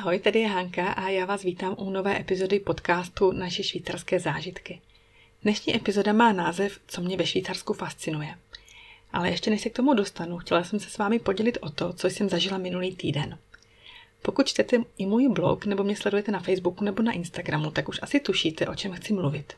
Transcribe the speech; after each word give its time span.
Ahoj, 0.00 0.18
tady 0.18 0.38
je 0.40 0.48
Hanka 0.48 0.92
a 0.92 1.08
já 1.08 1.24
vás 1.24 1.42
vítám 1.42 1.74
u 1.78 1.90
nové 1.90 2.20
epizody 2.20 2.60
podcastu 2.60 3.32
Naše 3.32 3.62
švýcarské 3.62 4.20
zážitky. 4.20 4.80
Dnešní 5.42 5.76
epizoda 5.76 6.12
má 6.12 6.32
název 6.32 6.80
Co 6.86 7.00
mě 7.00 7.16
ve 7.16 7.26
Švýcarsku 7.26 7.72
fascinuje. 7.72 8.34
Ale 9.12 9.30
ještě 9.30 9.50
než 9.50 9.60
se 9.60 9.70
k 9.70 9.76
tomu 9.76 9.94
dostanu, 9.94 10.38
chtěla 10.38 10.64
jsem 10.64 10.80
se 10.80 10.90
s 10.90 10.98
vámi 10.98 11.18
podělit 11.18 11.58
o 11.60 11.70
to, 11.70 11.92
co 11.92 12.06
jsem 12.06 12.28
zažila 12.28 12.58
minulý 12.58 12.96
týden. 12.96 13.38
Pokud 14.22 14.46
čtete 14.46 14.76
i 14.98 15.06
můj 15.06 15.28
blog 15.28 15.66
nebo 15.66 15.84
mě 15.84 15.96
sledujete 15.96 16.32
na 16.32 16.40
Facebooku 16.40 16.84
nebo 16.84 17.02
na 17.02 17.12
Instagramu, 17.12 17.70
tak 17.70 17.88
už 17.88 17.98
asi 18.02 18.20
tušíte, 18.20 18.68
o 18.68 18.74
čem 18.74 18.92
chci 18.92 19.12
mluvit. 19.12 19.52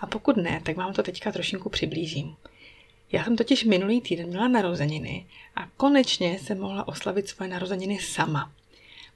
A 0.00 0.06
pokud 0.06 0.36
ne, 0.36 0.60
tak 0.64 0.76
vám 0.76 0.92
to 0.92 1.02
teďka 1.02 1.32
trošinku 1.32 1.68
přiblížím. 1.68 2.36
Já 3.12 3.24
jsem 3.24 3.36
totiž 3.36 3.64
minulý 3.64 4.00
týden 4.00 4.26
měla 4.26 4.48
narozeniny 4.48 5.26
a 5.56 5.68
konečně 5.76 6.38
jsem 6.38 6.60
mohla 6.60 6.88
oslavit 6.88 7.28
svoje 7.28 7.50
narozeniny 7.50 7.98
sama. 7.98 8.52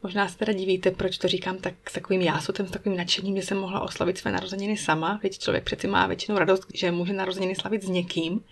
Možná 0.03 0.29
se 0.29 0.39
teda 0.39 0.53
divíte, 0.53 0.91
proč 0.91 1.19
to 1.19 1.29
říkám 1.29 1.59
tak 1.59 1.91
s 1.91 1.93
takovým 1.93 2.21
jásotem, 2.21 2.67
s 2.67 2.71
takovým 2.71 2.99
nadšením, 2.99 3.37
že 3.37 3.43
jsem 3.43 3.59
mohla 3.59 3.81
oslavit 3.81 4.19
své 4.19 4.33
narozeniny 4.33 4.77
sama. 4.77 5.19
Teď 5.23 5.39
člověk 5.39 5.65
přeci 5.65 5.87
má 5.87 6.07
většinou 6.07 6.39
radost, 6.39 6.67
že 6.75 6.91
může 6.91 7.13
narozeniny 7.13 7.55
slavit 7.55 7.83
s 7.83 7.89
někým. 7.89 8.45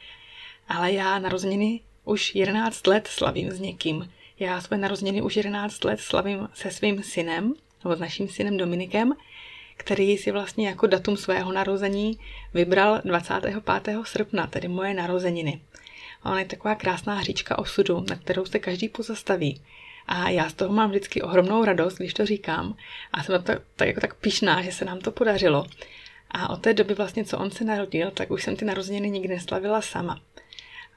Ale 0.68 0.92
já 0.92 1.18
narozeniny 1.18 1.80
už 2.04 2.34
11 2.34 2.86
let 2.86 3.06
slavím 3.06 3.50
s 3.50 3.60
někým. 3.60 4.10
Já 4.38 4.60
své 4.60 4.76
narozeniny 4.76 5.22
už 5.22 5.36
11 5.36 5.84
let 5.84 6.00
slavím 6.00 6.48
se 6.54 6.70
svým 6.70 7.02
synem, 7.02 7.54
nebo 7.84 7.96
s 7.96 8.00
naším 8.00 8.28
synem 8.28 8.56
Dominikem, 8.56 9.12
který 9.76 10.18
si 10.18 10.30
vlastně 10.30 10.68
jako 10.68 10.86
datum 10.86 11.16
svého 11.16 11.52
narození 11.52 12.18
vybral 12.54 13.00
25. 13.04 13.62
srpna, 14.04 14.46
tedy 14.46 14.68
moje 14.68 14.94
narozeniny. 14.94 15.60
Ona 16.24 16.38
je 16.38 16.44
taková 16.44 16.74
krásná 16.74 17.14
hříčka 17.14 17.58
osudu, 17.58 18.04
na 18.10 18.16
kterou 18.16 18.44
se 18.44 18.58
každý 18.58 18.88
pozastaví. 18.88 19.60
A 20.08 20.28
já 20.30 20.50
z 20.50 20.54
toho 20.54 20.74
mám 20.74 20.90
vždycky 20.90 21.22
ohromnou 21.22 21.64
radost, 21.64 21.94
když 21.94 22.14
to 22.14 22.26
říkám. 22.26 22.76
A 23.12 23.22
jsem 23.22 23.32
na 23.32 23.38
to 23.38 23.52
tak, 23.76 23.88
jako 23.88 24.00
tak 24.00 24.14
pišná, 24.14 24.62
že 24.62 24.72
se 24.72 24.84
nám 24.84 24.98
to 24.98 25.12
podařilo. 25.12 25.66
A 26.30 26.50
od 26.50 26.62
té 26.62 26.74
doby 26.74 26.94
vlastně, 26.94 27.24
co 27.24 27.38
on 27.38 27.50
se 27.50 27.64
narodil, 27.64 28.10
tak 28.10 28.30
už 28.30 28.42
jsem 28.42 28.56
ty 28.56 28.64
narozeniny 28.64 29.10
nikdy 29.10 29.28
neslavila 29.28 29.82
sama. 29.82 30.20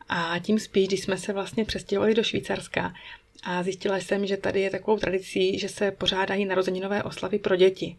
A 0.09 0.39
tím 0.39 0.59
spíš, 0.59 0.87
když 0.87 1.01
jsme 1.01 1.17
se 1.17 1.33
vlastně 1.33 1.65
přestěhovali 1.65 2.13
do 2.13 2.23
Švýcarska 2.23 2.93
a 3.43 3.63
zjistila 3.63 3.97
jsem, 3.97 4.25
že 4.25 4.37
tady 4.37 4.61
je 4.61 4.69
takovou 4.69 4.97
tradicí, 4.97 5.59
že 5.59 5.69
se 5.69 5.91
pořádají 5.91 6.45
narozeninové 6.45 7.03
oslavy 7.03 7.39
pro 7.39 7.55
děti. 7.55 7.97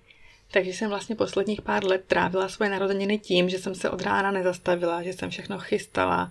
Takže 0.51 0.71
jsem 0.71 0.89
vlastně 0.89 1.17
posledních 1.17 1.63
pár 1.63 1.85
let 1.85 2.05
trávila 2.07 2.49
svoje 2.49 2.71
narozeniny 2.71 3.19
tím, 3.19 3.49
že 3.49 3.59
jsem 3.59 3.75
se 3.75 3.91
od 3.91 4.03
rána 4.03 4.31
nezastavila, 4.31 5.03
že 5.03 5.13
jsem 5.13 5.31
všechno 5.31 5.59
chystala, 5.59 6.31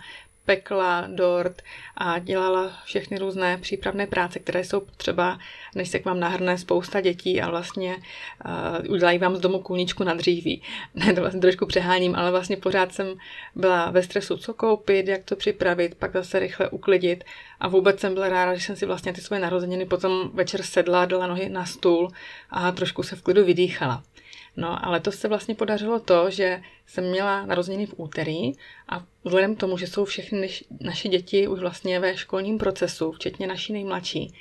pekla 0.55 1.07
dort 1.07 1.61
a 1.97 2.19
dělala 2.19 2.71
všechny 2.85 3.17
různé 3.17 3.57
přípravné 3.57 4.07
práce, 4.07 4.39
které 4.39 4.63
jsou 4.63 4.79
potřeba, 4.79 5.39
než 5.75 5.89
se 5.89 5.99
k 5.99 6.05
vám 6.05 6.19
nahrne 6.19 6.57
spousta 6.57 7.01
dětí 7.01 7.41
a 7.41 7.49
vlastně 7.49 7.95
uh, 7.95 8.91
udělají 8.93 9.17
vám 9.17 9.35
z 9.35 9.39
domu 9.39 9.59
kůničku 9.59 10.03
na 10.03 10.13
dříví. 10.13 10.61
Ne, 10.95 11.13
to 11.13 11.21
vlastně 11.21 11.41
trošku 11.41 11.65
přeháním, 11.65 12.15
ale 12.15 12.31
vlastně 12.31 12.57
pořád 12.57 12.93
jsem 12.93 13.07
byla 13.55 13.91
ve 13.91 14.03
stresu, 14.03 14.37
co 14.37 14.53
koupit, 14.53 15.07
jak 15.07 15.23
to 15.23 15.35
připravit, 15.35 15.95
pak 15.95 16.13
zase 16.13 16.39
rychle 16.39 16.69
uklidit 16.69 17.23
a 17.59 17.67
vůbec 17.67 17.99
jsem 17.99 18.13
byla 18.13 18.29
ráda, 18.29 18.55
že 18.55 18.65
jsem 18.65 18.75
si 18.75 18.85
vlastně 18.85 19.13
ty 19.13 19.21
svoje 19.21 19.41
narozeniny 19.41 19.85
potom 19.85 20.31
večer 20.33 20.63
sedla, 20.63 21.05
dala 21.05 21.27
nohy 21.27 21.49
na 21.49 21.65
stůl 21.65 22.07
a 22.49 22.71
trošku 22.71 23.03
se 23.03 23.15
v 23.15 23.21
klidu 23.21 23.45
vydýchala. 23.45 24.03
No 24.57 24.85
ale 24.85 24.99
to 24.99 25.11
se 25.11 25.27
vlastně 25.27 25.55
podařilo 25.55 25.99
to, 25.99 26.29
že 26.29 26.61
jsem 26.87 27.09
měla 27.09 27.45
narozeniny 27.45 27.85
v 27.85 27.93
úterý 27.97 28.51
a 28.89 29.03
vzhledem 29.23 29.55
k 29.55 29.59
tomu, 29.59 29.77
že 29.77 29.87
jsou 29.87 30.05
všechny 30.05 30.49
naše 30.79 31.09
děti 31.09 31.47
už 31.47 31.59
vlastně 31.59 31.99
ve 31.99 32.17
školním 32.17 32.57
procesu, 32.57 33.11
včetně 33.11 33.47
naší 33.47 33.73
nejmladší, 33.73 34.33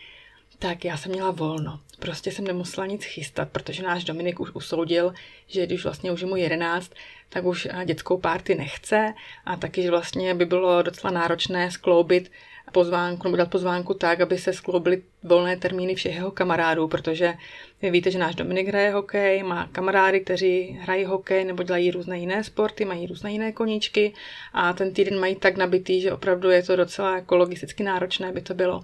tak 0.58 0.84
já 0.84 0.96
jsem 0.96 1.12
měla 1.12 1.30
volno. 1.30 1.80
Prostě 1.98 2.32
jsem 2.32 2.44
nemusela 2.44 2.86
nic 2.86 3.04
chystat, 3.04 3.48
protože 3.50 3.82
náš 3.82 4.04
Dominik 4.04 4.40
už 4.40 4.50
usoudil, 4.54 5.14
že 5.46 5.66
když 5.66 5.84
vlastně 5.84 6.12
už 6.12 6.20
je 6.20 6.26
mu 6.26 6.36
11, 6.36 6.92
tak 7.28 7.44
už 7.44 7.68
dětskou 7.84 8.18
párty 8.18 8.54
nechce 8.54 9.14
a 9.44 9.56
taky, 9.56 9.82
že 9.82 9.90
vlastně 9.90 10.34
by 10.34 10.46
bylo 10.46 10.82
docela 10.82 11.12
náročné 11.12 11.70
skloubit 11.70 12.30
pozvánku 12.72 13.28
nebo 13.28 13.36
dát 13.36 13.50
pozvánku 13.50 13.94
tak, 13.94 14.20
aby 14.20 14.38
se 14.38 14.52
skloubily 14.52 15.02
volné 15.22 15.56
termíny 15.56 15.94
všech 15.94 16.14
jeho 16.14 16.30
kamarádů, 16.30 16.88
protože 16.88 17.34
vy 17.82 17.90
víte, 17.90 18.10
že 18.10 18.18
náš 18.18 18.34
Dominik 18.34 18.68
hraje 18.68 18.90
hokej, 18.90 19.42
má 19.42 19.68
kamarády, 19.72 20.20
kteří 20.20 20.78
hrají 20.80 21.04
hokej 21.04 21.44
nebo 21.44 21.62
dělají 21.62 21.90
různé 21.90 22.18
jiné 22.18 22.44
sporty, 22.44 22.84
mají 22.84 23.06
různé 23.06 23.32
jiné 23.32 23.52
koníčky 23.52 24.14
a 24.52 24.72
ten 24.72 24.92
týden 24.92 25.20
mají 25.20 25.34
tak 25.34 25.56
nabitý, 25.56 26.00
že 26.00 26.12
opravdu 26.12 26.50
je 26.50 26.62
to 26.62 26.76
docela 26.76 27.14
jako 27.14 27.36
logisticky 27.36 27.82
náročné 27.82 28.32
by 28.32 28.40
to 28.40 28.54
bylo. 28.54 28.82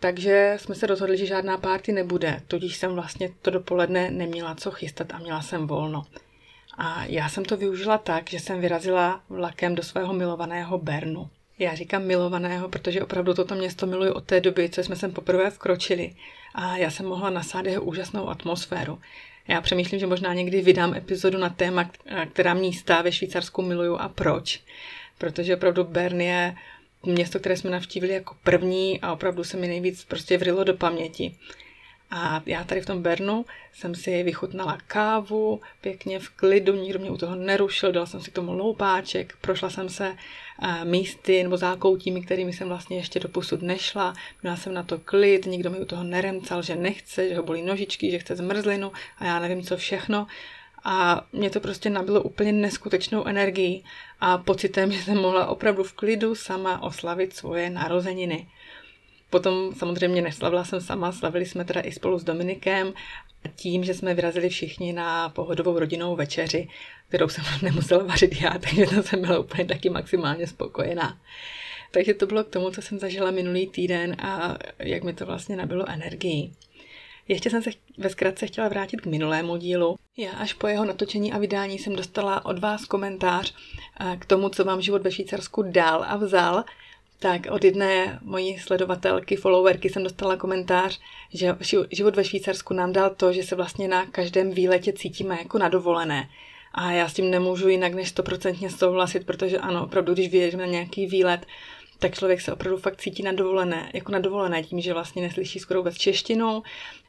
Takže 0.00 0.56
jsme 0.60 0.74
se 0.74 0.86
rozhodli, 0.86 1.16
že 1.16 1.26
žádná 1.26 1.58
párty 1.58 1.92
nebude, 1.92 2.40
tudíž 2.48 2.76
jsem 2.76 2.94
vlastně 2.94 3.30
to 3.42 3.50
dopoledne 3.50 4.10
neměla 4.10 4.54
co 4.54 4.70
chystat 4.70 5.14
a 5.14 5.18
měla 5.18 5.42
jsem 5.42 5.66
volno. 5.66 6.02
A 6.78 7.04
já 7.04 7.28
jsem 7.28 7.44
to 7.44 7.56
využila 7.56 7.98
tak, 7.98 8.30
že 8.30 8.40
jsem 8.40 8.60
vyrazila 8.60 9.20
vlakem 9.28 9.74
do 9.74 9.82
svého 9.82 10.12
milovaného 10.12 10.78
Bernu. 10.78 11.30
Já 11.58 11.74
říkám 11.74 12.04
milovaného, 12.04 12.68
protože 12.68 13.02
opravdu 13.02 13.34
toto 13.34 13.54
město 13.54 13.86
miluji 13.86 14.10
od 14.10 14.24
té 14.24 14.40
doby, 14.40 14.68
co 14.68 14.82
jsme 14.82 14.96
sem 14.96 15.12
poprvé 15.12 15.50
vkročili 15.50 16.14
a 16.54 16.76
já 16.76 16.90
jsem 16.90 17.06
mohla 17.06 17.30
nasát 17.30 17.66
jeho 17.66 17.82
úžasnou 17.82 18.28
atmosféru. 18.28 18.98
Já 19.48 19.60
přemýšlím, 19.60 20.00
že 20.00 20.06
možná 20.06 20.34
někdy 20.34 20.60
vydám 20.60 20.94
epizodu 20.94 21.38
na 21.38 21.48
téma, 21.48 21.90
která 22.32 22.54
místa 22.54 23.02
ve 23.02 23.12
Švýcarsku 23.12 23.62
miluju 23.62 23.96
a 23.96 24.08
proč. 24.08 24.60
Protože 25.18 25.56
opravdu 25.56 25.84
Bern 25.84 26.20
je 26.20 26.56
město, 27.06 27.38
které 27.38 27.56
jsme 27.56 27.70
navštívili 27.70 28.12
jako 28.12 28.36
první 28.42 29.00
a 29.00 29.12
opravdu 29.12 29.44
se 29.44 29.56
mi 29.56 29.68
nejvíc 29.68 30.04
prostě 30.04 30.38
vrilo 30.38 30.64
do 30.64 30.74
paměti. 30.74 31.36
A 32.14 32.42
já 32.46 32.64
tady 32.64 32.80
v 32.80 32.86
tom 32.86 33.02
Bernu 33.02 33.44
jsem 33.72 33.94
si 33.94 34.22
vychutnala 34.22 34.78
kávu, 34.86 35.60
pěkně 35.80 36.18
v 36.18 36.28
klidu, 36.28 36.74
nikdo 36.74 36.98
mě 36.98 37.10
u 37.10 37.16
toho 37.16 37.36
nerušil, 37.36 37.92
dala 37.92 38.06
jsem 38.06 38.20
si 38.20 38.30
k 38.30 38.34
tomu 38.34 38.52
loupáček, 38.52 39.36
prošla 39.40 39.70
jsem 39.70 39.88
se 39.88 40.06
eh, 40.08 40.16
místy 40.84 41.42
nebo 41.42 41.56
zákoutími, 41.56 42.22
kterými 42.22 42.52
jsem 42.52 42.68
vlastně 42.68 42.96
ještě 42.96 43.20
do 43.20 43.28
posud 43.28 43.62
nešla. 43.62 44.14
Měla 44.42 44.56
jsem 44.56 44.74
na 44.74 44.82
to 44.82 44.98
klid, 44.98 45.46
nikdo 45.46 45.70
mi 45.70 45.80
u 45.80 45.84
toho 45.84 46.04
neremcal, 46.04 46.62
že 46.62 46.76
nechce, 46.76 47.28
že 47.28 47.36
ho 47.36 47.42
bolí 47.42 47.62
nožičky, 47.62 48.10
že 48.10 48.18
chce 48.18 48.36
zmrzlinu 48.36 48.92
a 49.18 49.24
já 49.24 49.38
nevím 49.38 49.62
co 49.62 49.76
všechno. 49.76 50.26
A 50.84 51.26
mě 51.32 51.50
to 51.50 51.60
prostě 51.60 51.90
nabilo 51.90 52.22
úplně 52.22 52.52
neskutečnou 52.52 53.24
energii 53.24 53.82
a 54.20 54.38
pocitem, 54.38 54.92
že 54.92 55.02
jsem 55.02 55.18
mohla 55.18 55.46
opravdu 55.46 55.82
v 55.82 55.92
klidu 55.92 56.34
sama 56.34 56.82
oslavit 56.82 57.36
svoje 57.36 57.70
narozeniny. 57.70 58.48
Potom 59.30 59.74
samozřejmě 59.74 60.22
neslavila 60.22 60.64
jsem 60.64 60.80
sama, 60.80 61.12
slavili 61.12 61.46
jsme 61.46 61.64
teda 61.64 61.80
i 61.80 61.92
spolu 61.92 62.18
s 62.18 62.24
Dominikem 62.24 62.92
tím, 63.56 63.84
že 63.84 63.94
jsme 63.94 64.14
vyrazili 64.14 64.48
všichni 64.48 64.92
na 64.92 65.28
pohodovou 65.28 65.78
rodinnou 65.78 66.16
večeři, 66.16 66.68
kterou 67.08 67.28
jsem 67.28 67.44
nemusela 67.62 68.04
vařit 68.04 68.42
já, 68.42 68.50
takže 68.50 68.86
to 68.86 69.02
jsem 69.02 69.20
byla 69.20 69.38
úplně 69.38 69.64
taky 69.64 69.90
maximálně 69.90 70.46
spokojená. 70.46 71.18
Takže 71.90 72.14
to 72.14 72.26
bylo 72.26 72.44
k 72.44 72.48
tomu, 72.48 72.70
co 72.70 72.82
jsem 72.82 72.98
zažila 72.98 73.30
minulý 73.30 73.66
týden 73.66 74.16
a 74.18 74.58
jak 74.78 75.02
mi 75.02 75.12
to 75.12 75.26
vlastně 75.26 75.56
nabilo 75.56 75.88
energii. 75.88 76.52
Ještě 77.28 77.50
jsem 77.50 77.62
se 77.62 77.70
ve 77.98 78.10
zkratce 78.10 78.46
chtěla 78.46 78.68
vrátit 78.68 79.00
k 79.00 79.06
minulému 79.06 79.56
dílu. 79.56 79.96
Já 80.16 80.30
až 80.30 80.52
po 80.52 80.66
jeho 80.66 80.84
natočení 80.84 81.32
a 81.32 81.38
vydání 81.38 81.78
jsem 81.78 81.96
dostala 81.96 82.44
od 82.44 82.58
vás 82.58 82.84
komentář 82.84 83.54
eh, 84.00 84.16
k 84.16 84.26
tomu, 84.26 84.48
co 84.48 84.64
vám 84.64 84.82
život 84.82 85.02
ve 85.02 85.12
Švýcarsku 85.12 85.62
dal 85.62 86.04
a 86.08 86.16
vzal 86.16 86.64
tak 87.22 87.46
od 87.50 87.64
jedné 87.64 88.18
mojí 88.22 88.58
sledovatelky, 88.58 89.36
followerky 89.36 89.90
jsem 89.90 90.02
dostala 90.02 90.36
komentář, 90.36 91.00
že 91.32 91.56
život 91.90 92.16
ve 92.16 92.24
Švýcarsku 92.24 92.74
nám 92.74 92.92
dal 92.92 93.10
to, 93.10 93.32
že 93.32 93.42
se 93.42 93.56
vlastně 93.56 93.88
na 93.88 94.06
každém 94.06 94.50
výletě 94.50 94.92
cítíme 94.92 95.38
jako 95.38 95.58
na 95.58 95.68
dovolené. 95.68 96.28
A 96.74 96.92
já 96.92 97.08
s 97.08 97.14
tím 97.14 97.30
nemůžu 97.30 97.68
jinak 97.68 97.94
než 97.94 98.08
stoprocentně 98.08 98.70
souhlasit, 98.70 99.26
protože 99.26 99.58
ano, 99.58 99.84
opravdu, 99.84 100.14
když 100.14 100.30
vyjedeme 100.30 100.66
na 100.66 100.72
nějaký 100.72 101.06
výlet, 101.06 101.46
tak 101.98 102.14
člověk 102.14 102.40
se 102.40 102.52
opravdu 102.52 102.78
fakt 102.78 103.00
cítí 103.00 103.22
na 103.22 103.32
dovolené, 103.32 103.90
jako 103.94 104.12
na 104.12 104.18
dovolené 104.18 104.62
tím, 104.62 104.80
že 104.80 104.92
vlastně 104.92 105.22
neslyší 105.22 105.58
skoro 105.58 105.80
vůbec 105.80 105.96
češtinu 105.96 106.62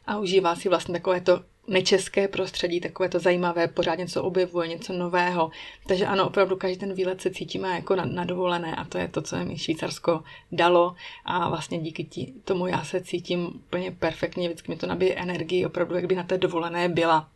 a 0.08 0.18
užívá 0.18 0.56
si 0.56 0.70
vlastně 0.70 0.94
takové 0.94 1.22
to 1.22 1.42
nečeské 1.68 2.27
prostředí, 2.27 2.80
takové 2.80 3.10
to 3.10 3.19
zajímavé, 3.19 3.68
pořád 3.68 3.95
něco 3.95 4.24
objevuje, 4.24 4.68
něco 4.68 4.94
nového. 4.94 5.51
Takže 5.88 6.06
ano, 6.06 6.27
opravdu 6.27 6.56
každý 6.56 6.77
ten 6.77 6.94
výlet 6.94 7.21
se 7.21 7.31
cítíme 7.31 7.75
jako 7.75 7.95
na, 7.95 8.06
na 8.06 8.24
dovolené 8.24 8.75
a 8.75 8.86
to 8.86 8.98
je 8.98 9.07
to, 9.07 9.21
co 9.21 9.38
mi 9.38 9.57
Švýcarsko 9.57 10.24
dalo 10.51 10.95
a 11.25 11.50
vlastně 11.50 11.80
díky 11.80 12.04
tí, 12.04 12.33
tomu 12.44 12.68
já 12.68 12.83
se 12.83 13.01
cítím 13.01 13.45
úplně 13.45 13.92
perfektně, 13.92 14.48
vždycky 14.48 14.71
mi 14.71 14.77
to 14.77 14.88
nabije 14.88 15.15
energii, 15.15 15.65
opravdu 15.65 15.95
jak 15.95 16.06
by 16.06 16.15
na 16.15 16.24
té 16.24 16.38
dovolené 16.38 16.89
byla. 16.89 17.30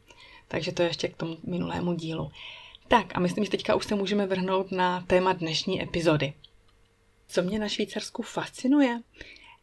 Takže 0.48 0.72
to 0.72 0.82
je 0.82 0.90
ještě 0.90 1.08
k 1.08 1.18
tomu 1.18 1.38
minulému 1.44 1.94
dílu. 1.94 2.32
Tak 2.88 3.06
a 3.16 3.20
myslím, 3.20 3.46
že 3.46 3.52
teďka 3.52 3.76
už 3.76 3.86
se 3.86 3.96
můžeme 3.96 4.26
vrhnout 4.26 4.72
na 4.72 5.02
téma 5.02 5.34
dnešní 5.34 5.84
epizody. 5.84 6.34
Co 7.28 7.42
mě 7.42 7.60
na 7.60 7.68
Švýcarsku 7.68 8.24
fascinuje? 8.24 9.02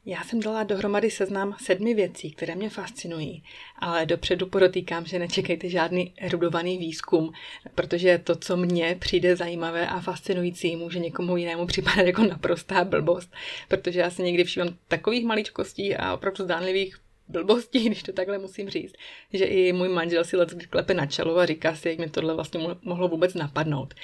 Já 0.06 0.24
jsem 0.24 0.40
dala 0.40 0.62
dohromady 0.62 1.10
seznam 1.10 1.56
sedmi 1.60 1.94
věcí, 1.94 2.30
které 2.30 2.54
mě 2.54 2.70
fascinují, 2.70 3.42
ale 3.78 4.06
dopředu 4.06 4.46
podotýkám, 4.46 5.06
že 5.06 5.18
nečekejte 5.18 5.68
žádný 5.68 6.12
erudovaný 6.16 6.78
výzkum, 6.78 7.32
protože 7.74 8.18
to, 8.18 8.36
co 8.36 8.56
mně 8.56 8.96
přijde 9.00 9.36
zajímavé 9.36 9.86
a 9.86 10.00
fascinující, 10.00 10.76
může 10.76 10.98
někomu 10.98 11.36
jinému 11.36 11.66
připadat 11.66 12.06
jako 12.06 12.22
naprostá 12.22 12.84
blbost, 12.84 13.32
protože 13.68 14.00
já 14.00 14.10
se 14.10 14.22
někdy 14.22 14.44
všímám 14.44 14.76
takových 14.88 15.24
maličkostí 15.24 15.96
a 15.96 16.14
opravdu 16.14 16.44
zdánlivých 16.44 16.96
blbostí, 17.28 17.84
když 17.84 18.02
to 18.02 18.12
takhle 18.12 18.38
musím 18.38 18.70
říct, 18.70 18.94
že 19.32 19.44
i 19.44 19.72
můj 19.72 19.88
manžel 19.88 20.24
si 20.24 20.36
let 20.36 20.54
klepe 20.70 20.94
na 20.94 21.06
čelo 21.06 21.38
a 21.38 21.46
říká 21.46 21.76
si, 21.76 21.88
jak 21.88 21.98
mi 21.98 22.10
tohle 22.10 22.34
vlastně 22.34 22.60
mohlo 22.82 23.08
vůbec 23.08 23.34
napadnout. 23.34 23.94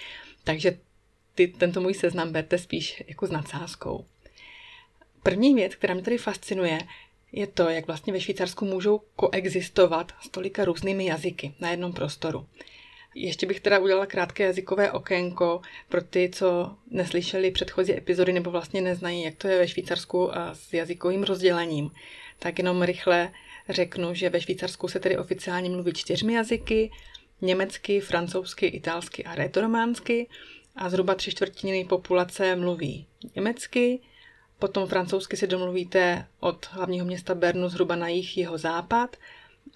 Takže 0.45 0.79
ty, 1.35 1.49
tento 1.49 1.81
můj 1.81 1.95
seznam 1.95 2.33
berte 2.33 2.59
spíš 2.59 3.03
jako 3.09 3.27
s 3.27 3.31
nadsázkou. 3.31 4.05
První 5.23 5.55
věc, 5.55 5.75
která 5.75 5.95
mě 5.95 6.03
tady 6.03 6.19
fascinuje, 6.19 6.79
je 7.33 7.47
to, 7.47 7.69
jak 7.69 7.87
vlastně 7.87 8.13
ve 8.13 8.21
Švýcarsku 8.21 8.65
můžou 8.65 9.01
koexistovat 9.17 10.13
s 10.21 10.29
tolika 10.29 10.65
různými 10.65 11.07
jazyky 11.07 11.55
na 11.61 11.71
jednom 11.71 11.93
prostoru. 11.93 12.47
Ještě 13.15 13.47
bych 13.47 13.61
teda 13.61 13.79
udělala 13.79 14.07
krátké 14.07 14.45
jazykové 14.45 14.93
okénko 14.93 15.61
pro 15.89 16.03
ty, 16.03 16.31
co 16.33 16.77
neslyšeli 16.91 17.51
předchozí 17.51 17.93
epizody 17.93 18.33
nebo 18.33 18.51
vlastně 18.51 18.81
neznají, 18.81 19.23
jak 19.23 19.35
to 19.35 19.49
je 19.49 19.59
ve 19.59 19.69
Švýcarsku 19.69 20.37
a 20.37 20.55
s 20.55 20.73
jazykovým 20.73 21.23
rozdělením. 21.23 21.91
Tak 22.39 22.59
jenom 22.59 22.83
rychle 22.83 23.33
řeknu, 23.69 24.15
že 24.15 24.31
ve 24.31 24.41
Švýcarsku 24.41 24.89
se 24.89 25.01
tedy 25.01 25.19
oficiálně 25.19 25.71
mluví 25.71 25.93
čtyřmi 25.93 26.33
jazyky, 26.33 26.91
německy, 27.41 28.01
francouzsky, 28.01 28.67
italsky 28.67 29.25
a 29.25 29.35
rétorománsky 29.35 30.29
a 30.77 30.91
zhruba 30.91 31.15
tři 31.15 31.31
čtvrtiny 31.31 31.85
populace 31.85 32.57
mluví 32.57 33.07
německy, 33.37 34.01
potom 34.61 34.87
francouzsky 34.87 35.37
se 35.37 35.47
domluvíte 35.47 36.27
od 36.41 36.69
hlavního 36.71 37.07
města 37.07 37.35
Bernu 37.35 37.69
zhruba 37.69 37.97
na 37.97 38.09
jih 38.09 38.39
jeho 38.39 38.59
západ 38.59 39.17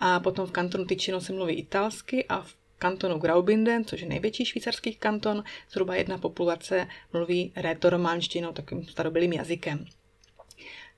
a 0.00 0.20
potom 0.20 0.46
v 0.46 0.50
kantonu 0.50 0.84
Ticino 0.84 1.20
se 1.20 1.32
mluví 1.32 1.54
italsky 1.54 2.24
a 2.24 2.40
v 2.40 2.56
kantonu 2.78 3.18
Graubünden, 3.18 3.84
což 3.84 4.00
je 4.00 4.08
největší 4.08 4.44
švýcarský 4.44 4.94
kanton, 4.94 5.44
zhruba 5.70 5.94
jedna 5.94 6.18
populace 6.18 6.88
mluví 7.12 7.52
rétorománštinou, 7.56 8.52
takovým 8.52 8.84
starobylým 8.84 9.32
jazykem. 9.32 9.86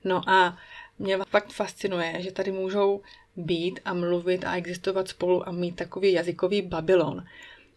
No 0.03 0.29
a 0.29 0.57
mě 0.99 1.17
fakt 1.29 1.53
fascinuje, 1.53 2.15
že 2.19 2.31
tady 2.31 2.51
můžou 2.51 3.01
být 3.35 3.79
a 3.85 3.93
mluvit 3.93 4.45
a 4.45 4.55
existovat 4.55 5.07
spolu 5.07 5.47
a 5.47 5.51
mít 5.51 5.75
takový 5.75 6.13
jazykový 6.13 6.61
Babylon 6.61 7.25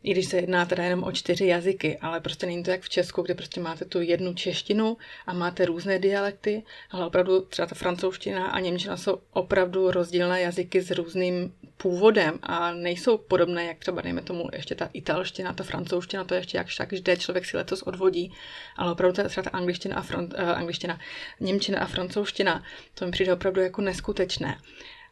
i 0.03 0.13
když 0.13 0.27
se 0.27 0.37
jedná 0.37 0.67
teda 0.67 0.85
jenom 0.85 1.05
o 1.05 1.13
čtyři 1.13 1.47
jazyky, 1.47 1.99
ale 1.99 2.21
prostě 2.21 2.47
není 2.47 2.63
to 2.63 2.71
jak 2.71 2.83
v 2.83 2.89
Česku, 2.89 3.23
kde 3.23 3.35
prostě 3.35 3.61
máte 3.61 3.85
tu 3.85 4.01
jednu 4.01 4.35
češtinu 4.35 4.97
a 5.27 5.33
máte 5.33 5.65
různé 5.65 5.99
dialekty, 5.99 6.63
ale 6.91 7.07
opravdu 7.07 7.41
třeba 7.41 7.67
ta 7.67 7.75
francouzština 7.75 8.47
a 8.47 8.61
němčina 8.61 8.97
jsou 8.97 9.19
opravdu 9.33 9.91
rozdílné 9.91 10.41
jazyky 10.41 10.83
s 10.83 10.91
různým 10.91 11.55
původem 11.77 12.39
a 12.43 12.73
nejsou 12.73 13.19
podobné, 13.19 13.65
jak 13.65 13.79
třeba 13.79 14.03
dejme 14.03 14.23
tomu 14.23 14.49
ještě 14.53 14.75
ta 14.75 14.91
italština, 14.93 15.53
ta 15.53 15.65
francouzština, 15.65 16.25
to 16.25 16.35
je 16.35 16.41
ještě 16.41 16.59
jak 16.59 16.67
však 16.67 16.93
jde, 16.93 17.17
člověk 17.17 17.45
si 17.45 17.57
letos 17.57 17.83
odvodí, 17.83 18.33
ale 18.77 18.93
opravdu 18.93 19.29
třeba 19.29 19.51
ta 19.51 19.51
angličtina 19.51 19.97
a, 19.97 20.03
fran, 20.03 20.25
uh, 20.25 20.51
angličtina, 20.51 21.01
němčina 21.41 21.81
a 21.81 21.87
francouzština, 21.87 22.65
to 22.95 23.05
mi 23.05 23.11
přijde 23.11 23.33
opravdu 23.33 23.61
jako 23.61 23.83
neskutečné. 23.83 24.59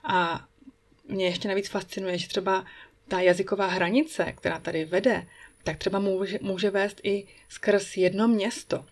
A 0.04 0.44
mě 1.08 1.26
ještě 1.26 1.48
navíc 1.48 1.68
fascinuje, 1.68 2.18
že 2.18 2.28
třeba 2.28 2.64
ta 3.08 3.20
jazyková 3.20 3.66
hranice, 3.66 4.32
která 4.36 4.58
tady 4.58 4.84
vede, 4.84 5.26
tak 5.64 5.76
třeba 5.78 5.98
může, 5.98 6.38
může 6.42 6.70
vést 6.70 7.00
i 7.02 7.26
skrz 7.48 7.96
jedno 7.96 8.28
město. 8.28 8.84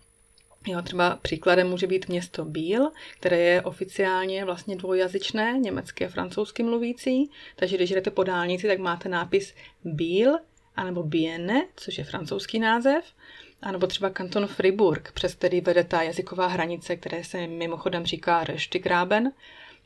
Jo, 0.67 0.81
třeba 0.81 1.15
příkladem 1.21 1.69
může 1.69 1.87
být 1.87 2.07
město 2.07 2.45
Bíl, 2.45 2.91
které 3.19 3.37
je 3.37 3.61
oficiálně 3.61 4.45
vlastně 4.45 4.75
dvojjazyčné, 4.75 5.59
německy 5.59 6.05
a 6.05 6.09
francouzsky 6.09 6.63
mluvící, 6.63 7.31
takže 7.55 7.77
když 7.77 7.89
jdete 7.89 8.11
po 8.11 8.23
dálnici, 8.23 8.67
tak 8.67 8.79
máte 8.79 9.09
nápis 9.09 9.53
Bíl, 9.83 10.37
anebo 10.75 11.03
Bienne, 11.03 11.67
což 11.75 11.97
je 11.97 12.03
francouzský 12.03 12.59
název, 12.59 13.05
anebo 13.61 13.87
třeba 13.87 14.09
kanton 14.09 14.47
Fribourg, 14.47 15.11
přes 15.11 15.35
který 15.35 15.61
vede 15.61 15.83
ta 15.83 16.01
jazyková 16.01 16.47
hranice, 16.47 16.95
které 16.95 17.23
se 17.23 17.47
mimochodem 17.47 18.05
říká 18.05 18.43
Reštigráben, 18.43 19.31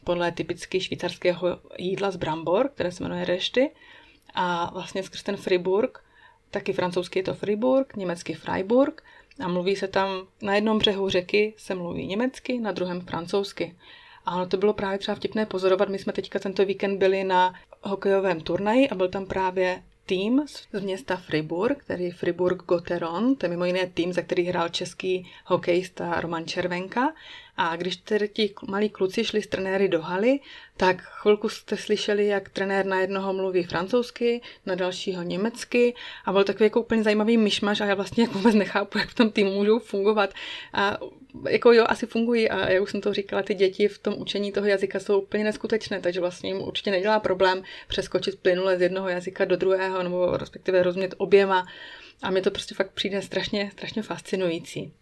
podle 0.04 0.32
typicky 0.32 0.82
švýcarského 0.82 1.60
jídla 1.78 2.12
z 2.12 2.16
brambor, 2.16 2.70
které 2.70 2.92
se 2.92 3.04
jmenuje 3.04 3.26
Rešty, 3.26 3.70
a 4.36 4.72
vlastně 4.74 5.04
skrz 5.04 5.24
ten 5.24 5.38
Fribourg, 5.38 6.04
taky 6.52 6.74
francouzsky 6.74 7.20
je 7.20 7.24
to 7.24 7.34
Fribourg, 7.34 7.96
německy 7.96 8.34
Freiburg 8.34 9.04
a 9.40 9.48
mluví 9.48 9.76
se 9.76 9.88
tam, 9.88 10.10
na 10.42 10.56
jednom 10.56 10.78
břehu 10.78 11.10
řeky 11.10 11.54
se 11.58 11.76
mluví 11.76 12.08
německy, 12.08 12.60
na 12.60 12.72
druhém 12.72 13.02
francouzsky. 13.02 13.76
A 14.26 14.36
ono 14.36 14.48
to 14.48 14.58
bylo 14.58 14.74
právě 14.74 14.98
třeba 14.98 15.16
vtipné 15.16 15.46
pozorovat. 15.46 15.90
My 15.90 16.00
jsme 16.00 16.14
teďka 16.14 16.40
tento 16.40 16.66
víkend 16.66 16.98
byli 16.98 17.24
na 17.24 17.54
hokejovém 17.82 18.42
turnaji 18.42 18.90
a 18.90 18.96
byl 18.96 19.10
tam 19.10 19.26
právě 19.26 19.84
tým 20.06 20.44
z 20.74 20.82
města 20.82 21.16
Fribourg, 21.16 21.78
který 21.78 22.12
Fribourg 22.12 22.64
Gotteron, 22.64 23.36
to 23.36 23.46
je 23.46 23.50
mimo 23.50 23.66
jiné 23.66 23.88
tým, 23.88 24.14
za 24.14 24.22
který 24.22 24.44
hrál 24.44 24.70
český 24.70 25.32
hokejista 25.46 26.22
Roman 26.22 26.46
Červenka. 26.46 27.14
A 27.58 27.76
když 27.76 27.96
tedy 27.96 28.28
ti 28.28 28.54
malí 28.68 28.90
kluci 28.90 29.24
šli 29.24 29.42
s 29.42 29.48
trenéry 29.48 29.88
do 29.88 30.02
haly, 30.02 30.40
tak 30.78 31.02
chvilku 31.02 31.50
jste 31.50 31.78
slyšeli, 31.78 32.28
jak 32.28 32.50
trenér 32.50 32.86
na 32.86 33.00
jednoho 33.00 33.34
mluví 33.34 33.64
francouzsky, 33.64 34.42
na 34.66 34.76
dalšího 34.76 35.24
německy 35.24 35.96
a 36.26 36.32
byl 36.32 36.44
takový 36.44 36.66
jako 36.66 36.82
úplně 36.82 37.04
zajímavý 37.04 37.38
myšmaš 37.38 37.82
a 37.82 37.86
já 37.86 37.96
vlastně 37.96 38.24
jako 38.24 38.34
vůbec 38.34 38.56
nechápu, 38.56 38.98
jak 38.98 39.10
v 39.10 39.16
tom 39.16 39.32
týmu 39.32 39.52
můžou 39.52 39.80
fungovat. 39.80 40.34
A 40.74 40.98
jako 41.50 41.74
jo, 41.74 41.86
asi 41.88 42.06
fungují 42.06 42.50
a 42.50 42.70
jak 42.70 42.84
už 42.84 42.92
jsem 42.92 43.02
to 43.02 43.14
říkala, 43.14 43.44
ty 43.44 43.54
děti 43.54 43.88
v 43.88 44.00
tom 44.00 44.14
učení 44.18 44.52
toho 44.52 44.68
jazyka 44.68 45.00
jsou 45.00 45.22
úplně 45.22 45.44
neskutečné, 45.44 46.02
takže 46.02 46.20
vlastně 46.20 46.50
jim 46.50 46.62
určitě 46.62 46.92
nedělá 46.92 47.20
problém 47.20 47.64
přeskočit 47.88 48.40
plynule 48.40 48.78
z 48.78 48.82
jednoho 48.82 49.10
jazyka 49.10 49.46
do 49.46 49.56
druhého 49.56 50.04
nebo 50.04 50.38
respektive 50.38 50.84
rozumět 50.84 51.16
oběma 51.18 51.68
a 52.22 52.32
mě 52.32 52.42
to 52.42 52.52
prostě 52.52 52.76
fakt 52.76 52.92
přijde 52.92 53.22
strašně, 53.22 53.72
strašně 53.74 54.02
fascinující. 54.04 54.94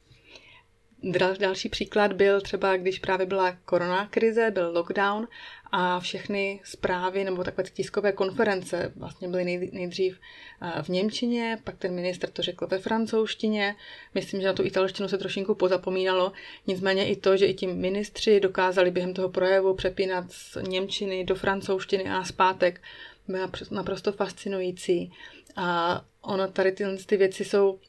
Další 1.39 1.69
příklad 1.69 2.13
byl 2.13 2.41
třeba, 2.41 2.77
když 2.77 2.99
právě 2.99 3.25
byla 3.25 3.51
korona 3.51 4.07
krize, 4.07 4.51
byl 4.51 4.71
lockdown 4.73 5.27
a 5.71 5.99
všechny 5.99 6.61
zprávy 6.63 7.23
nebo 7.23 7.43
takové 7.43 7.69
tiskové 7.73 8.11
konference 8.11 8.93
vlastně 8.95 9.27
byly 9.27 9.69
nejdřív 9.73 10.19
eh, 10.61 10.83
v 10.83 10.89
Němčině, 10.89 11.57
pak 11.63 11.77
ten 11.77 11.95
minister 11.95 12.29
to 12.29 12.41
řekl 12.41 12.67
ve 12.67 12.79
francouzštině. 12.79 13.75
Myslím, 14.15 14.41
že 14.41 14.47
na 14.47 14.53
tu 14.53 14.63
italštinu 14.63 15.07
se 15.09 15.17
trošinku 15.17 15.55
pozapomínalo. 15.55 16.31
Nicméně 16.67 17.09
i 17.09 17.15
to, 17.15 17.37
že 17.37 17.45
i 17.45 17.53
ti 17.53 17.67
ministři 17.67 18.39
dokázali 18.39 18.91
během 18.91 19.13
toho 19.13 19.29
projevu 19.29 19.73
přepínat 19.73 20.31
z 20.31 20.57
Němčiny 20.67 21.23
do 21.23 21.35
francouzštiny 21.35 22.09
a 22.09 22.23
zpátek, 22.23 22.81
bylo 23.27 23.47
naprosto 23.71 24.11
fascinující. 24.11 25.13
A 25.55 26.01
ono 26.21 26.47
tady 26.47 26.71
tyhle 26.71 26.97
ty 26.97 27.17
věci 27.17 27.45
jsou 27.45 27.79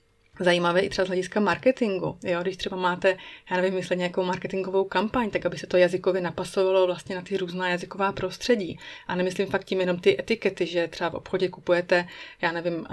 zajímavé 0.41 0.81
i 0.81 0.89
třeba 0.89 1.05
z 1.05 1.09
hlediska 1.09 1.41
marketingu. 1.41 2.19
Jo? 2.25 2.43
Když 2.43 2.57
třeba 2.57 2.77
máte, 2.77 3.17
já 3.51 3.57
nevím, 3.57 3.75
myslet 3.75 3.97
nějakou 3.97 4.25
marketingovou 4.25 4.85
kampaň, 4.85 5.31
tak 5.31 5.47
aby 5.47 5.59
se 5.59 5.67
to 5.67 5.77
jazykově 5.77 6.21
napasovalo 6.23 6.87
vlastně 6.87 7.17
na 7.17 7.23
ty 7.23 7.37
různá 7.37 7.69
jazyková 7.69 8.13
prostředí. 8.13 8.79
A 9.07 9.15
nemyslím 9.15 9.47
fakt 9.47 9.65
tím 9.65 9.81
jenom 9.81 9.99
ty 9.99 10.21
etikety, 10.21 10.67
že 10.67 10.89
třeba 10.89 11.11
v 11.11 11.15
obchodě 11.15 11.49
kupujete, 11.49 12.09
já 12.43 12.53
nevím, 12.53 12.87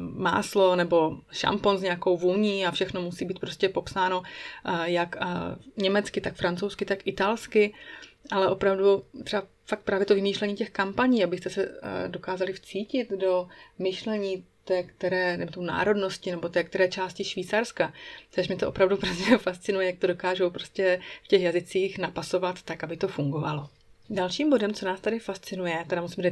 máslo 0.00 0.76
nebo 0.76 1.16
šampon 1.32 1.78
s 1.78 1.82
nějakou 1.82 2.16
vůní 2.16 2.66
a 2.66 2.70
všechno 2.70 3.02
musí 3.02 3.24
být 3.24 3.38
prostě 3.38 3.68
popsáno 3.68 4.22
jak 4.84 5.16
německy, 5.76 6.20
tak 6.20 6.34
francouzsky, 6.34 6.84
tak 6.84 7.06
italsky, 7.06 7.74
ale 8.30 8.48
opravdu 8.48 9.04
třeba 9.24 9.42
fakt 9.64 9.82
právě 9.82 10.06
to 10.06 10.14
vymýšlení 10.14 10.54
těch 10.54 10.70
kampaní, 10.70 11.24
abyste 11.24 11.50
se 11.50 11.80
dokázali 12.06 12.52
vcítit 12.52 13.10
do 13.10 13.48
myšlení 13.78 14.44
té 14.66 14.82
které, 14.82 15.36
nebo 15.36 15.52
tu 15.52 15.62
národnosti, 15.62 16.30
nebo 16.30 16.48
té 16.48 16.64
které 16.64 16.88
části 16.88 17.24
Švýcarska. 17.24 17.92
Což 18.30 18.48
mi 18.48 18.56
to 18.56 18.68
opravdu 18.68 18.96
prostě 19.00 19.38
fascinuje, 19.38 19.86
jak 19.86 19.98
to 19.98 20.06
dokážou 20.06 20.50
prostě 20.50 21.00
v 21.22 21.28
těch 21.28 21.42
jazycích 21.42 21.98
napasovat 21.98 22.62
tak, 22.62 22.84
aby 22.84 22.96
to 22.96 23.08
fungovalo. 23.08 23.68
Dalším 24.10 24.50
bodem, 24.50 24.74
co 24.74 24.86
nás 24.86 25.00
tady 25.00 25.18
fascinuje, 25.18 25.84
teda 25.88 26.02
musím 26.02 26.24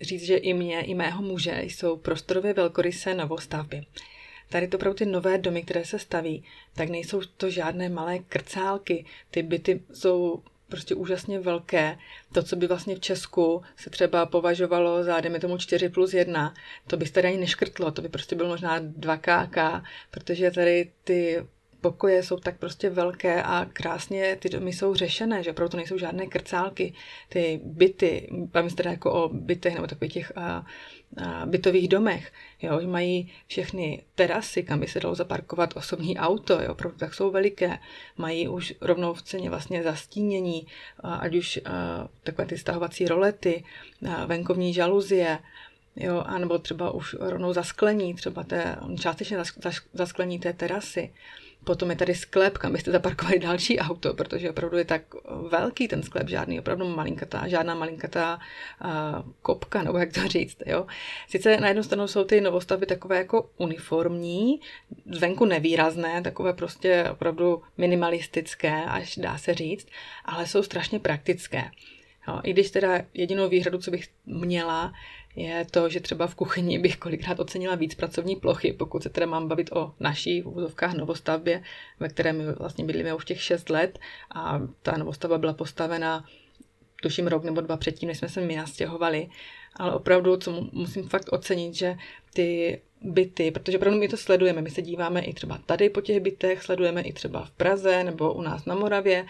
říct, 0.00 0.22
že 0.22 0.36
i 0.36 0.54
mě, 0.54 0.80
i 0.80 0.94
mého 0.94 1.22
muže, 1.22 1.60
jsou 1.62 1.96
prostorově 1.96 2.52
velkorysé 2.52 3.14
novostavby. 3.14 3.82
Tady 4.48 4.68
to 4.68 4.76
opravdu 4.76 4.96
ty 4.96 5.06
nové 5.06 5.38
domy, 5.38 5.62
které 5.62 5.84
se 5.84 5.98
staví, 5.98 6.44
tak 6.74 6.88
nejsou 6.88 7.20
to 7.36 7.50
žádné 7.50 7.88
malé 7.88 8.18
krcálky. 8.18 9.04
Ty 9.30 9.42
byty 9.42 9.82
jsou 9.92 10.42
prostě 10.68 10.94
úžasně 10.94 11.40
velké. 11.40 11.98
To, 12.32 12.42
co 12.42 12.56
by 12.56 12.66
vlastně 12.66 12.96
v 12.96 13.00
Česku 13.00 13.62
se 13.76 13.90
třeba 13.90 14.26
považovalo 14.26 15.04
za, 15.04 15.20
dejme 15.20 15.40
tomu 15.40 15.58
4 15.58 15.88
plus 15.88 16.14
1, 16.14 16.54
to 16.86 16.96
by 16.96 17.08
tady 17.08 17.28
ani 17.28 17.38
neškrtlo, 17.38 17.90
to 17.90 18.02
by 18.02 18.08
prostě 18.08 18.36
bylo 18.36 18.48
možná 18.48 18.78
2 18.78 19.16
KK, 19.16 19.58
protože 20.10 20.50
tady 20.50 20.90
ty 21.04 21.44
pokoje 21.80 22.22
jsou 22.22 22.36
tak 22.36 22.58
prostě 22.58 22.90
velké 22.90 23.42
a 23.42 23.66
krásně 23.72 24.36
ty 24.40 24.48
domy 24.48 24.72
jsou 24.72 24.94
řešené, 24.94 25.42
že 25.42 25.50
opravdu 25.50 25.70
to 25.70 25.76
nejsou 25.76 25.98
žádné 25.98 26.26
krcálky. 26.26 26.94
Ty 27.28 27.60
byty, 27.64 28.28
bavím 28.32 28.70
se 28.70 28.76
teda 28.76 28.90
jako 28.90 29.12
o 29.12 29.28
bytech 29.28 29.74
nebo 29.74 29.86
takových 29.86 30.12
těch 30.12 30.32
a 30.36 30.66
bytových 31.44 31.88
domech, 31.88 32.32
jo, 32.62 32.80
mají 32.86 33.32
všechny 33.46 34.02
terasy, 34.14 34.62
kam 34.62 34.80
by 34.80 34.86
se 34.86 35.00
dalo 35.00 35.14
zaparkovat 35.14 35.76
osobní 35.76 36.18
auto, 36.18 36.62
jo, 36.62 36.72
opravdu 36.72 36.98
tak 36.98 37.14
jsou 37.14 37.30
veliké. 37.30 37.78
Mají 38.16 38.48
už 38.48 38.74
rovnou 38.80 39.14
v 39.14 39.22
ceně 39.22 39.50
vlastně 39.50 39.82
zastínění, 39.82 40.66
ať 41.02 41.34
už 41.34 41.60
takové 42.22 42.46
ty 42.46 42.58
stahovací 42.58 43.08
rolety, 43.08 43.64
venkovní 44.26 44.74
žaluzie, 44.74 45.38
jo, 45.96 46.22
anebo 46.26 46.58
třeba 46.58 46.90
už 46.90 47.16
rovnou 47.20 47.52
zasklení, 47.52 48.14
třeba 48.14 48.42
té, 48.44 48.76
částečně 49.00 49.38
zasklení 49.92 50.38
té 50.38 50.52
terasy. 50.52 51.12
Potom 51.64 51.90
je 51.90 51.96
tady 51.96 52.14
sklep, 52.14 52.58
kam 52.58 52.72
byste 52.72 52.90
zaparkovali 52.90 53.38
další 53.38 53.78
auto, 53.78 54.14
protože 54.14 54.50
opravdu 54.50 54.76
je 54.76 54.84
tak 54.84 55.02
velký 55.50 55.88
ten 55.88 56.02
sklep, 56.02 56.28
žádný 56.28 56.60
opravdu 56.60 56.88
malinkatá, 56.88 57.48
žádná 57.48 57.74
malinkatá 57.74 58.38
uh, 58.84 58.90
kopka, 59.42 59.82
nebo 59.82 59.98
jak 59.98 60.12
to 60.12 60.28
říct. 60.28 60.58
Jo? 60.66 60.86
Sice 61.28 61.56
na 61.56 61.68
jednu 61.68 61.82
stranu 61.82 62.08
jsou 62.08 62.24
ty 62.24 62.40
novostavby 62.40 62.86
takové 62.86 63.18
jako 63.18 63.50
uniformní, 63.56 64.60
zvenku 65.10 65.44
nevýrazné, 65.44 66.22
takové 66.22 66.52
prostě 66.52 67.06
opravdu 67.10 67.62
minimalistické, 67.78 68.84
až 68.84 69.16
dá 69.16 69.38
se 69.38 69.54
říct, 69.54 69.88
ale 70.24 70.46
jsou 70.46 70.62
strašně 70.62 70.98
praktické. 70.98 71.64
Jo, 72.28 72.40
I 72.42 72.52
když 72.52 72.70
teda 72.70 73.00
jedinou 73.14 73.48
výhradu, 73.48 73.78
co 73.78 73.90
bych 73.90 74.08
měla, 74.26 74.92
je 75.38 75.66
to, 75.70 75.88
že 75.88 76.00
třeba 76.00 76.26
v 76.26 76.34
kuchyni 76.34 76.78
bych 76.78 76.96
kolikrát 76.96 77.40
ocenila 77.40 77.74
víc 77.74 77.94
pracovní 77.94 78.36
plochy, 78.36 78.72
pokud 78.72 79.02
se 79.02 79.08
teda 79.08 79.26
mám 79.26 79.48
bavit 79.48 79.72
o 79.72 79.94
naší 80.00 80.42
v 80.42 80.48
úzovkách 80.48 80.94
novostavbě, 80.94 81.62
ve 82.00 82.08
které 82.08 82.32
my 82.32 82.52
vlastně 82.52 82.84
bydlíme 82.84 83.14
už 83.14 83.24
těch 83.24 83.42
6 83.42 83.70
let 83.70 83.98
a 84.34 84.60
ta 84.82 84.96
novostavba 84.96 85.38
byla 85.38 85.52
postavena 85.52 86.24
tuším 87.02 87.26
rok 87.26 87.44
nebo 87.44 87.60
dva 87.60 87.76
předtím, 87.76 88.08
než 88.08 88.18
jsme 88.18 88.28
se 88.28 88.40
my 88.40 88.56
nastěhovali, 88.56 89.28
ale 89.76 89.94
opravdu, 89.94 90.36
co 90.36 90.68
musím 90.72 91.08
fakt 91.08 91.32
ocenit, 91.32 91.74
že 91.74 91.96
ty 92.34 92.80
byty, 93.02 93.50
protože 93.50 93.76
opravdu 93.76 93.98
my 93.98 94.08
to 94.08 94.16
sledujeme, 94.16 94.62
my 94.62 94.70
se 94.70 94.82
díváme 94.82 95.20
i 95.20 95.34
třeba 95.34 95.58
tady 95.66 95.90
po 95.90 96.00
těch 96.00 96.20
bytech, 96.20 96.62
sledujeme 96.62 97.02
i 97.02 97.12
třeba 97.12 97.44
v 97.44 97.50
Praze 97.50 98.04
nebo 98.04 98.34
u 98.34 98.42
nás 98.42 98.64
na 98.64 98.74
Moravě, 98.74 99.26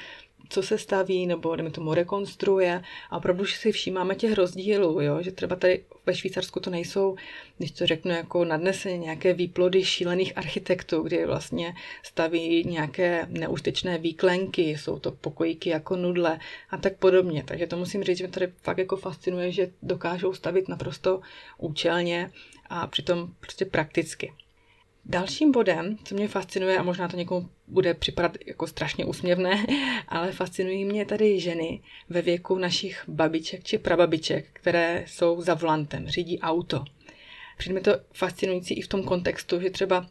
co 0.48 0.62
se 0.62 0.78
staví, 0.78 1.26
nebo 1.26 1.56
jdeme 1.56 1.70
tomu 1.70 1.94
rekonstruuje 1.94 2.82
a 3.10 3.16
opravdu 3.16 3.46
si 3.46 3.72
všímáme 3.72 4.14
těch 4.14 4.32
rozdílů, 4.32 5.00
jo? 5.00 5.22
že 5.22 5.32
třeba 5.32 5.56
tady 5.56 5.84
ve 6.06 6.14
Švýcarsku 6.14 6.60
to 6.60 6.70
nejsou, 6.70 7.16
když 7.58 7.70
to 7.70 7.86
řeknu 7.86 8.10
jako 8.10 8.44
nadneseně, 8.44 8.98
nějaké 8.98 9.34
výplody 9.34 9.84
šílených 9.84 10.38
architektů, 10.38 11.02
kdy 11.02 11.26
vlastně 11.26 11.74
staví 12.02 12.64
nějaké 12.64 13.26
neústečné 13.28 13.98
výklenky, 13.98 14.62
jsou 14.62 14.98
to 14.98 15.12
pokojíky 15.12 15.70
jako 15.70 15.96
nudle 15.96 16.38
a 16.70 16.76
tak 16.76 16.96
podobně. 16.96 17.44
Takže 17.46 17.66
to 17.66 17.76
musím 17.76 18.04
říct, 18.04 18.18
že 18.18 18.24
mě 18.24 18.32
tady 18.32 18.52
fakt 18.62 18.78
jako 18.78 18.96
fascinuje, 18.96 19.52
že 19.52 19.70
dokážou 19.82 20.32
stavit 20.32 20.68
naprosto 20.68 21.20
účelně 21.58 22.30
a 22.70 22.86
přitom 22.86 23.28
prostě 23.40 23.64
prakticky. 23.64 24.32
Dalším 25.04 25.52
bodem, 25.52 25.96
co 26.04 26.14
mě 26.14 26.28
fascinuje, 26.28 26.78
a 26.78 26.82
možná 26.82 27.08
to 27.08 27.16
někomu 27.16 27.48
bude 27.68 27.94
připadat 27.94 28.32
jako 28.46 28.66
strašně 28.66 29.04
úsměvné, 29.04 29.66
ale 30.08 30.32
fascinují 30.32 30.84
mě 30.84 31.04
tady 31.04 31.40
ženy 31.40 31.82
ve 32.08 32.22
věku 32.22 32.58
našich 32.58 33.04
babiček 33.08 33.64
či 33.64 33.78
prababiček, 33.78 34.46
které 34.52 35.04
jsou 35.06 35.40
za 35.40 35.54
volantem, 35.54 36.06
řídí 36.06 36.40
auto. 36.40 36.84
Přijde 37.58 37.74
mi 37.74 37.80
to 37.80 37.92
fascinující 38.12 38.74
i 38.74 38.82
v 38.82 38.88
tom 38.88 39.02
kontextu, 39.02 39.60
že 39.60 39.70
třeba 39.70 40.06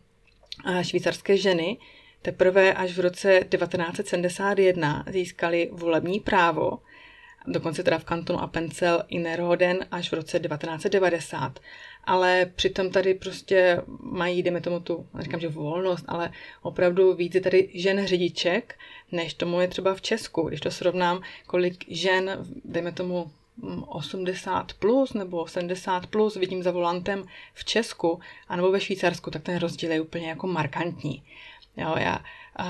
švýcarské 0.82 1.38
ženy 1.38 1.78
teprve 2.22 2.74
až 2.74 2.98
v 2.98 3.00
roce 3.00 3.40
1971 3.50 5.06
získaly 5.12 5.70
volební 5.72 6.20
právo, 6.20 6.80
dokonce 7.48 7.84
teda 7.84 8.00
v 8.00 8.04
kantonu 8.04 8.40
Appenzell 8.40 9.04
Innerrhoden 9.08 9.86
až 9.92 10.12
v 10.12 10.14
roce 10.14 10.40
1990 10.40 11.60
ale 12.08 12.52
přitom 12.56 12.92
tady 12.92 13.14
prostě 13.14 13.82
mají, 14.02 14.44
jdeme 14.44 14.62
tomu 14.62 14.80
tu, 14.80 15.08
říkám, 15.20 15.40
že 15.40 15.48
volnost, 15.48 16.06
ale 16.08 16.32
opravdu 16.62 17.14
víc 17.14 17.36
je 17.36 17.42
tady 17.42 17.70
žen 17.74 18.08
řidiček, 18.08 18.76
než 19.12 19.34
tomu 19.34 19.62
je 19.62 19.68
třeba 19.68 19.96
v 19.96 20.02
Česku. 20.02 20.42
Když 20.42 20.60
to 20.60 20.72
srovnám, 20.72 21.22
kolik 21.48 21.86
žen, 21.88 22.46
dejme 22.66 22.92
tomu 22.92 23.32
80 23.88 24.62
mm, 24.62 24.80
plus 24.80 25.14
nebo 25.14 25.48
70 25.48 26.08
plus 26.08 26.36
vidím 26.36 26.64
za 26.64 26.72
volantem 26.72 27.26
v 27.54 27.66
Česku 27.66 28.20
anebo 28.48 28.72
ve 28.72 28.82
Švýcarsku, 28.82 29.32
tak 29.32 29.44
ten 29.44 29.58
rozdíl 29.58 29.92
je 29.92 30.02
úplně 30.02 30.30
jako 30.30 30.48
markantní. 30.48 31.24
Jo, 31.78 31.96
já 31.98 32.20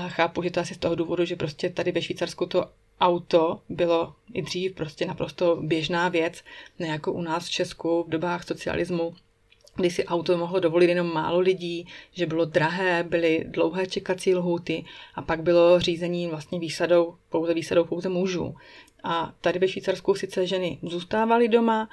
chápu, 0.08 0.42
že 0.42 0.50
to 0.50 0.60
asi 0.60 0.74
z 0.74 0.78
toho 0.78 0.94
důvodu, 0.94 1.24
že 1.24 1.36
prostě 1.36 1.70
tady 1.70 1.92
ve 1.92 2.02
Švýcarsku 2.02 2.46
to 2.46 2.70
auto 3.00 3.60
bylo 3.68 4.14
i 4.34 4.42
dřív 4.42 4.74
prostě 4.74 5.06
naprosto 5.06 5.56
běžná 5.56 6.08
věc, 6.08 6.44
ne 6.78 6.86
jako 6.86 7.12
u 7.12 7.20
nás 7.20 7.46
v 7.46 7.50
Česku 7.50 8.04
v 8.04 8.10
dobách 8.10 8.44
socialismu, 8.44 9.14
kdy 9.78 9.90
si 9.90 10.04
auto 10.04 10.36
mohlo 10.38 10.60
dovolit 10.60 10.88
jenom 10.88 11.12
málo 11.14 11.38
lidí, 11.38 11.86
že 12.12 12.26
bylo 12.26 12.44
drahé, 12.44 13.02
byly 13.08 13.44
dlouhé 13.48 13.86
čekací 13.86 14.34
lhůty 14.34 14.84
a 15.14 15.22
pak 15.22 15.42
bylo 15.42 15.80
řízení 15.80 16.26
vlastně 16.26 16.58
výsadou, 16.58 17.14
pouze 17.28 17.54
výsadou 17.54 17.84
pouze 17.84 18.08
mužů. 18.08 18.54
A 19.04 19.32
tady 19.40 19.58
ve 19.58 19.68
Švýcarsku 19.68 20.14
sice 20.14 20.46
ženy 20.46 20.78
zůstávaly 20.82 21.48
doma 21.48 21.88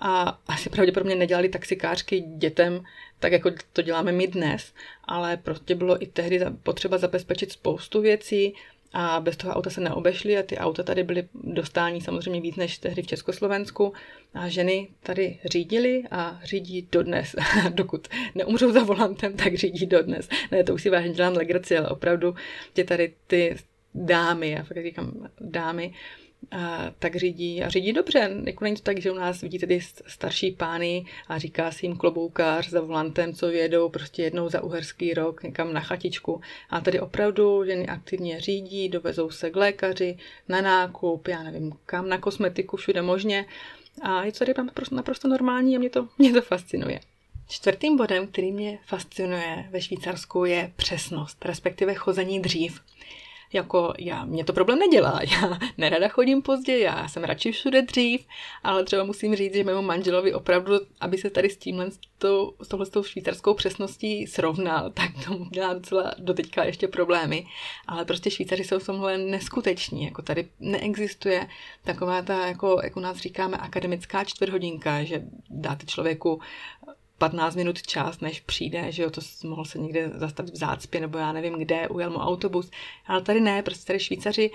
a 0.00 0.38
asi 0.46 0.70
pravděpodobně 0.70 1.14
nedělali 1.14 1.48
taxikářky 1.48 2.20
dětem, 2.20 2.84
tak 3.18 3.32
jako 3.32 3.50
to 3.72 3.82
děláme 3.82 4.12
my 4.12 4.26
dnes, 4.26 4.72
ale 5.04 5.36
prostě 5.36 5.74
bylo 5.74 6.02
i 6.02 6.06
tehdy 6.06 6.40
potřeba 6.62 6.98
zabezpečit 6.98 7.52
spoustu 7.52 8.00
věcí, 8.00 8.54
a 8.96 9.20
bez 9.20 9.36
toho 9.36 9.52
auta 9.52 9.70
se 9.70 9.80
neobešly 9.80 10.38
a 10.38 10.42
ty 10.42 10.58
auta 10.58 10.82
tady 10.82 11.04
byly 11.04 11.28
dostání 11.34 12.00
samozřejmě 12.00 12.40
víc 12.40 12.56
než 12.56 12.78
tehdy 12.78 13.02
v 13.02 13.06
Československu 13.06 13.92
a 14.34 14.48
ženy 14.48 14.88
tady 15.02 15.38
řídily 15.44 16.02
a 16.10 16.40
řídí 16.44 16.88
dodnes. 16.92 17.34
Dokud 17.68 18.08
neumřou 18.34 18.72
za 18.72 18.82
volantem, 18.82 19.36
tak 19.36 19.54
řídí 19.54 19.86
dodnes. 19.86 20.28
Ne, 20.50 20.64
to 20.64 20.74
už 20.74 20.82
si 20.82 20.90
vážně 20.90 21.12
dělám 21.12 21.32
legraci, 21.32 21.78
ale 21.78 21.88
opravdu 21.88 22.34
tě 22.72 22.84
tady 22.84 23.12
ty 23.26 23.56
dámy, 23.94 24.50
já 24.50 24.62
fakt 24.62 24.82
říkám 24.82 25.28
dámy, 25.40 25.92
a, 26.50 26.90
tak 26.98 27.16
řídí 27.16 27.62
a 27.62 27.68
řídí 27.68 27.92
dobře. 27.92 28.30
Jako 28.46 28.64
není 28.64 28.76
to 28.76 28.82
tak, 28.82 29.00
že 29.00 29.10
u 29.10 29.14
nás 29.14 29.40
vidíte 29.40 29.66
ty 29.66 29.80
starší 30.06 30.52
pány 30.52 31.06
a 31.28 31.38
říká 31.38 31.70
si 31.70 31.86
jim 31.86 31.96
kloboukář 31.96 32.70
za 32.70 32.80
volantem, 32.80 33.34
co 33.34 33.50
jedou 33.50 33.88
prostě 33.88 34.22
jednou 34.22 34.48
za 34.48 34.62
uherský 34.62 35.14
rok 35.14 35.42
někam 35.42 35.72
na 35.72 35.80
chatičku. 35.80 36.40
A 36.70 36.80
tady 36.80 37.00
opravdu 37.00 37.64
ženy 37.64 37.86
aktivně 37.86 38.40
řídí, 38.40 38.88
dovezou 38.88 39.30
se 39.30 39.50
k 39.50 39.56
lékaři, 39.56 40.18
na 40.48 40.60
nákup, 40.60 41.28
já 41.28 41.42
nevím 41.42 41.72
kam, 41.86 42.08
na 42.08 42.18
kosmetiku, 42.18 42.76
všude 42.76 43.02
možně. 43.02 43.46
A 44.02 44.24
je 44.24 44.32
to 44.32 44.38
tady 44.38 44.54
naprosto, 44.56 44.94
naprosto 44.94 45.28
normální 45.28 45.76
a 45.76 45.78
mě 45.78 45.90
to, 45.90 46.08
mě 46.18 46.32
to 46.32 46.42
fascinuje. 46.42 47.00
Čtvrtým 47.48 47.96
bodem, 47.96 48.26
který 48.26 48.52
mě 48.52 48.78
fascinuje 48.86 49.66
ve 49.70 49.80
Švýcarsku, 49.80 50.44
je 50.44 50.72
přesnost, 50.76 51.44
respektive 51.44 51.94
chození 51.94 52.40
dřív 52.40 52.80
jako 53.54 53.94
já, 53.98 54.24
mě 54.24 54.44
to 54.44 54.52
problém 54.52 54.78
nedělá, 54.78 55.20
já 55.32 55.58
nerada 55.78 56.08
chodím 56.08 56.42
pozdě, 56.42 56.78
já 56.78 57.08
jsem 57.08 57.24
radši 57.24 57.52
všude 57.52 57.82
dřív, 57.82 58.26
ale 58.62 58.84
třeba 58.84 59.04
musím 59.04 59.36
říct, 59.36 59.54
že 59.54 59.64
mému 59.64 59.82
manželovi 59.82 60.34
opravdu, 60.34 60.74
aby 61.00 61.18
se 61.18 61.30
tady 61.30 61.50
s 61.50 61.56
tímhle, 61.56 61.90
s, 61.90 61.98
tou, 62.18 62.54
s 62.84 62.88
tou 62.88 63.02
švýcarskou 63.02 63.54
přesností 63.54 64.26
srovnal, 64.26 64.90
tak 64.90 65.10
to 65.26 65.46
dělá 65.50 65.74
docela 65.74 66.14
doteďka 66.18 66.64
ještě 66.64 66.88
problémy, 66.88 67.46
ale 67.86 68.04
prostě 68.04 68.30
Švýcaři 68.30 68.64
jsou 68.64 68.78
v 68.78 68.86
tomhle 68.86 69.18
neskuteční, 69.18 70.04
jako 70.04 70.22
tady 70.22 70.48
neexistuje 70.60 71.46
taková 71.84 72.22
ta, 72.22 72.46
jako, 72.46 72.80
jak 72.84 72.96
u 72.96 73.00
nás 73.00 73.16
říkáme, 73.16 73.56
akademická 73.56 74.24
čtvrthodinka, 74.24 75.04
že 75.04 75.22
dáte 75.50 75.86
člověku 75.86 76.40
15 77.18 77.56
minut 77.56 77.82
čas, 77.82 78.20
než 78.20 78.40
přijde, 78.40 78.92
že 78.92 79.02
jo, 79.02 79.10
to 79.10 79.20
mohl 79.44 79.64
se 79.64 79.78
někde 79.78 80.10
zastavit 80.14 80.54
v 80.54 80.56
zácpě, 80.56 81.00
nebo 81.00 81.18
já 81.18 81.32
nevím 81.32 81.54
kde, 81.54 81.88
ujel 81.88 82.10
mu 82.10 82.18
autobus. 82.18 82.70
Ale 83.06 83.22
tady 83.22 83.40
ne, 83.40 83.62
prostě 83.62 83.86
tady 83.86 84.00
Švýcaři, 84.00 84.50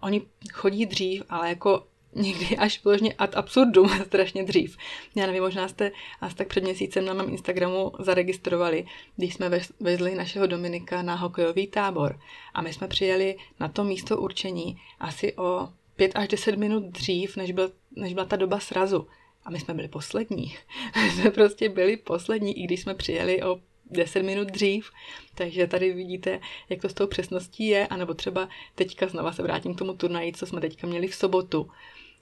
oni 0.00 0.22
chodí 0.52 0.86
dřív, 0.86 1.22
ale 1.28 1.48
jako 1.48 1.86
někdy 2.14 2.56
až 2.56 2.84
vložně 2.84 3.14
ad 3.14 3.36
absurdum, 3.36 3.88
strašně 4.06 4.44
dřív. 4.44 4.76
Já 5.14 5.26
nevím, 5.26 5.42
možná 5.42 5.68
jste 5.68 5.92
asi 6.20 6.36
tak 6.36 6.48
před 6.48 6.64
měsícem 6.64 7.04
na 7.04 7.14
mém 7.14 7.30
Instagramu 7.30 7.92
zaregistrovali, 7.98 8.86
když 9.16 9.34
jsme 9.34 9.50
vezli 9.80 10.14
našeho 10.14 10.46
Dominika 10.46 11.02
na 11.02 11.14
hokejový 11.14 11.66
tábor 11.66 12.20
a 12.54 12.62
my 12.62 12.72
jsme 12.72 12.88
přijeli 12.88 13.36
na 13.60 13.68
to 13.68 13.84
místo 13.84 14.20
určení 14.20 14.76
asi 15.00 15.36
o 15.36 15.68
5 15.96 16.12
až 16.14 16.28
10 16.28 16.56
minut 16.56 16.84
dřív, 16.84 17.36
než, 17.36 17.52
byl, 17.52 17.72
než 17.96 18.14
byla 18.14 18.26
ta 18.26 18.36
doba 18.36 18.60
srazu. 18.60 19.06
A 19.44 19.50
my 19.50 19.60
jsme 19.60 19.74
byli 19.74 19.88
poslední. 19.88 20.56
my 21.02 21.10
jsme 21.10 21.30
prostě 21.30 21.68
byli 21.68 21.96
poslední, 21.96 22.58
i 22.58 22.62
když 22.62 22.80
jsme 22.80 22.94
přijeli 22.94 23.42
o 23.42 23.60
10 23.90 24.22
minut 24.22 24.48
dřív, 24.48 24.90
takže 25.34 25.66
tady 25.66 25.92
vidíte, 25.92 26.40
jak 26.68 26.80
to 26.80 26.88
s 26.88 26.94
tou 26.94 27.06
přesností 27.06 27.66
je, 27.66 27.86
anebo 27.86 28.14
třeba 28.14 28.48
teďka 28.74 29.08
znova 29.08 29.32
se 29.32 29.42
vrátím 29.42 29.74
k 29.74 29.78
tomu 29.78 29.94
turnaji, 29.94 30.32
co 30.32 30.46
jsme 30.46 30.60
teďka 30.60 30.86
měli 30.86 31.06
v 31.06 31.14
sobotu. 31.14 31.70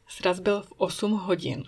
Sraz 0.08 0.40
byl 0.40 0.62
v 0.62 0.72
8 0.76 1.12
hodin. 1.12 1.64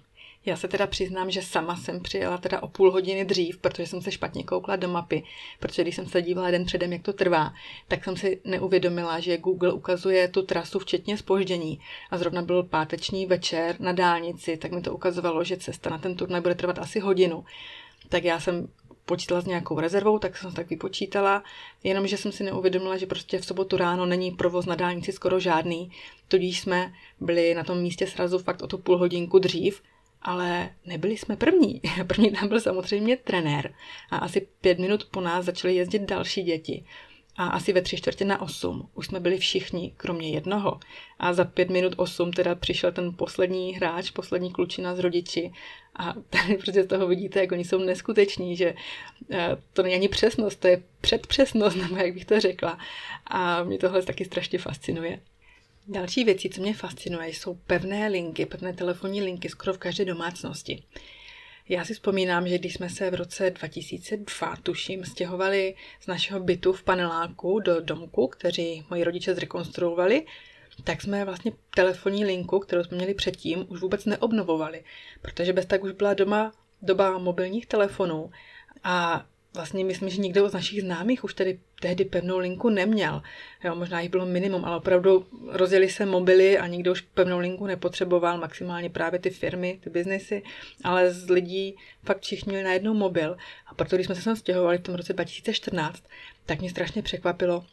Já 0.47 0.57
se 0.57 0.69
teda 0.69 0.87
přiznám, 0.87 1.31
že 1.31 1.43
sama 1.43 1.77
jsem 1.77 2.01
přijela 2.01 2.39
teda 2.39 2.63
o 2.63 2.69
půl 2.69 2.91
hodiny 2.91 3.25
dřív, 3.25 3.59
protože 3.59 3.87
jsem 3.87 4.03
se 4.03 4.13
špatně 4.13 4.45
koukla 4.45 4.77
do 4.77 4.89
mapy, 4.89 5.23
protože 5.61 5.83
když 5.83 5.97
jsem 5.97 6.07
se 6.07 6.23
dívala 6.23 6.51
den 6.51 6.65
předem, 6.65 6.93
jak 6.93 7.03
to 7.03 7.13
trvá, 7.13 7.55
tak 7.89 8.05
jsem 8.05 8.17
si 8.17 8.41
neuvědomila, 8.45 9.21
že 9.21 9.39
Google 9.39 9.73
ukazuje 9.73 10.29
tu 10.29 10.43
trasu 10.43 10.79
včetně 10.79 11.17
spoždění 11.17 11.81
a 12.11 12.19
zrovna 12.19 12.43
byl 12.43 12.63
páteční 12.63 13.27
večer 13.27 13.77
na 13.81 13.93
dálnici, 13.93 14.57
tak 14.57 14.73
mi 14.73 14.81
to 14.81 14.95
ukazovalo, 14.95 15.45
že 15.45 15.57
cesta 15.57 15.91
na 15.91 15.99
ten 15.99 16.17
turnaj 16.17 16.41
bude 16.41 16.55
trvat 16.55 16.79
asi 16.79 17.01
hodinu. 17.01 17.45
Tak 18.09 18.25
já 18.25 18.41
jsem 18.41 18.69
počítala 19.05 19.41
s 19.41 19.47
nějakou 19.47 19.81
rezervou, 19.81 20.19
tak 20.19 20.37
jsem 20.37 20.53
tak 20.53 20.71
vypočítala, 20.71 21.43
jenomže 21.85 22.17
jsem 22.17 22.33
si 22.33 22.45
neuvědomila, 22.45 22.97
že 22.97 23.07
prostě 23.07 23.39
v 23.39 23.45
sobotu 23.45 23.77
ráno 23.77 24.07
není 24.07 24.31
provoz 24.31 24.67
na 24.67 24.75
dálnici 24.75 25.13
skoro 25.13 25.41
žádný, 25.41 25.91
tudíž 26.29 26.61
jsme 26.61 26.93
byli 27.21 27.55
na 27.55 27.65
tom 27.65 27.79
místě 27.79 28.07
srazu 28.07 28.39
fakt 28.39 28.63
o 28.63 28.67
tu 28.67 28.79
půl 28.79 28.99
hodinku 28.99 29.39
dřív 29.39 29.83
ale 30.23 30.71
nebyli 30.87 31.17
jsme 31.17 31.37
první. 31.37 31.81
První 32.07 32.31
tam 32.31 32.49
byl 32.49 32.61
samozřejmě 32.61 33.17
trenér 33.17 33.75
a 34.11 34.17
asi 34.17 34.49
pět 34.61 34.79
minut 34.79 35.05
po 35.05 35.21
nás 35.21 35.45
začaly 35.45 35.75
jezdit 35.75 36.03
další 36.03 36.43
děti. 36.43 36.85
a 37.37 37.47
asi 37.47 37.73
ve 37.73 37.83
tři 37.83 37.97
čtvrtě 37.97 38.25
na 38.25 38.41
osm 38.41 38.89
už 38.95 39.07
jsme 39.07 39.21
byli 39.21 39.39
všichni, 39.39 39.93
kromě 39.97 40.31
jednoho. 40.31 40.81
A 41.19 41.33
za 41.33 41.45
pět 41.45 41.71
minut 41.71 41.93
osm 41.97 42.33
teda 42.33 42.55
přišel 42.55 42.93
ten 42.93 43.13
poslední 43.17 43.75
hráč, 43.75 44.11
poslední 44.11 44.53
klučina 44.53 44.95
z 44.95 44.99
rodiči 44.99 45.53
a 45.97 46.15
tady 46.31 46.57
prostě 46.57 46.83
z 46.85 46.87
toho 46.87 47.07
vidíte, 47.07 47.41
jak 47.41 47.53
oni 47.53 47.65
jsou 47.65 47.79
neskuteční, 47.79 48.57
že 48.57 48.75
eh, 49.31 49.57
to 49.73 49.83
není 49.83 49.95
ani 49.95 50.09
přesnost, 50.09 50.57
to 50.57 50.69
je 50.69 50.83
předpřesnost, 51.01 51.77
nebo 51.83 51.97
jak 51.97 52.15
bych 52.15 52.25
to 52.25 52.41
řekla. 52.41 52.79
A 53.27 53.63
mě 53.63 53.79
tohle 53.79 54.03
taky 54.03 54.25
strašně 54.25 54.59
fascinuje. 54.59 55.21
Další 55.89 56.25
věci, 56.25 56.49
co 56.49 56.61
mě 56.61 56.75
fascinuje, 56.75 57.29
jsou 57.29 57.55
pevné 57.55 58.09
linky, 58.09 58.47
pevné 58.47 58.73
telefonní 58.73 59.23
linky 59.23 59.49
skoro 59.49 59.73
v 59.73 59.79
každé 59.79 60.05
domácnosti. 60.05 60.83
Já 61.69 61.85
si 61.85 61.95
vzpomínám, 61.95 62.49
že 62.49 62.59
když 62.59 62.75
jsme 62.75 62.91
se 62.91 63.11
v 63.11 63.15
roce 63.15 63.51
2002, 63.51 64.57
tuším, 64.63 65.05
stěhovali 65.05 65.75
z 66.01 66.07
našeho 66.07 66.41
bytu 66.41 66.73
v 66.73 66.83
paneláku 66.83 67.61
do 67.61 67.81
domku, 67.81 68.27
kteří 68.27 68.85
moji 68.91 69.05
rodiče 69.05 69.35
zrekonstruovali, 69.35 70.27
tak 70.85 71.03
jsme 71.03 71.25
vlastně 71.25 71.53
telefonní 71.75 72.25
linku, 72.25 72.59
kterou 72.59 72.85
jsme 72.85 72.97
měli 72.97 73.15
předtím, 73.15 73.67
už 73.69 73.81
vůbec 73.81 74.05
neobnovovali, 74.05 74.85
protože 75.23 75.53
bez 75.53 75.67
tak 75.67 75.85
už 75.85 75.93
byla 75.93 76.15
doma 76.15 76.53
doba 76.83 77.19
mobilních 77.19 77.67
telefonů 77.67 78.31
a 78.85 79.27
vlastně 79.55 79.85
myslím, 79.85 80.09
že 80.09 80.21
nikdo 80.21 80.49
z 80.49 80.53
našich 80.53 80.81
známých 80.81 81.25
už 81.25 81.35
tedy 81.35 81.61
tehdy 81.81 82.05
pevnou 82.05 82.39
linku 82.39 82.69
neměl. 82.69 83.23
Jo, 83.65 83.75
možná 83.75 84.01
jich 84.01 84.11
bylo 84.11 84.27
minimum, 84.27 84.65
ale 84.65 84.77
opravdu 84.77 85.27
rozjeli 85.49 85.89
se 85.89 86.07
mobily 86.07 86.59
a 86.59 86.67
nikdo 86.67 86.93
už 86.93 87.01
pevnou 87.01 87.39
linku 87.39 87.67
nepotřeboval, 87.67 88.39
maximálně 88.39 88.91
právě 88.91 89.19
ty 89.19 89.31
firmy, 89.31 89.79
ty 89.85 89.91
biznesy, 89.91 90.43
ale 90.85 91.13
z 91.13 91.31
lidí 91.31 91.77
fakt 92.05 92.21
všichni 92.23 92.51
měli 92.51 92.65
najednou 92.65 92.95
mobil. 92.95 93.37
A 93.67 93.75
proto, 93.75 93.97
když 93.97 94.07
jsme 94.07 94.15
se 94.15 94.23
sem 94.23 94.37
stěhovali 94.37 94.79
v 94.79 94.83
tom 94.83 94.95
roce 94.95 95.13
2014, 95.13 96.05
tak 96.47 96.61
mě 96.61 96.71
strašně 96.71 97.03
překvapilo, 97.03 97.65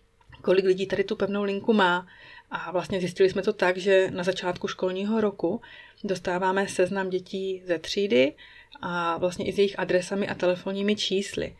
kolik 0.41 0.65
lidí 0.65 0.87
tady 0.87 1.03
tu 1.03 1.15
pevnou 1.15 1.43
linku 1.43 1.73
má. 1.73 2.07
A 2.51 2.71
vlastně 2.71 2.99
zjistili 2.99 3.29
jsme 3.29 3.41
to 3.41 3.53
tak, 3.53 3.77
že 3.77 4.11
na 4.11 4.23
začátku 4.23 4.67
školního 4.67 5.21
roku 5.21 5.61
dostáváme 6.03 6.67
seznam 6.67 7.09
dětí 7.09 7.63
ze 7.65 7.79
třídy 7.79 8.33
a 8.81 9.17
vlastně 9.17 9.45
i 9.45 9.53
s 9.53 9.57
jejich 9.57 9.79
adresami 9.79 10.27
a 10.27 10.35
telefonními 10.35 10.95
čísly. 10.95 11.55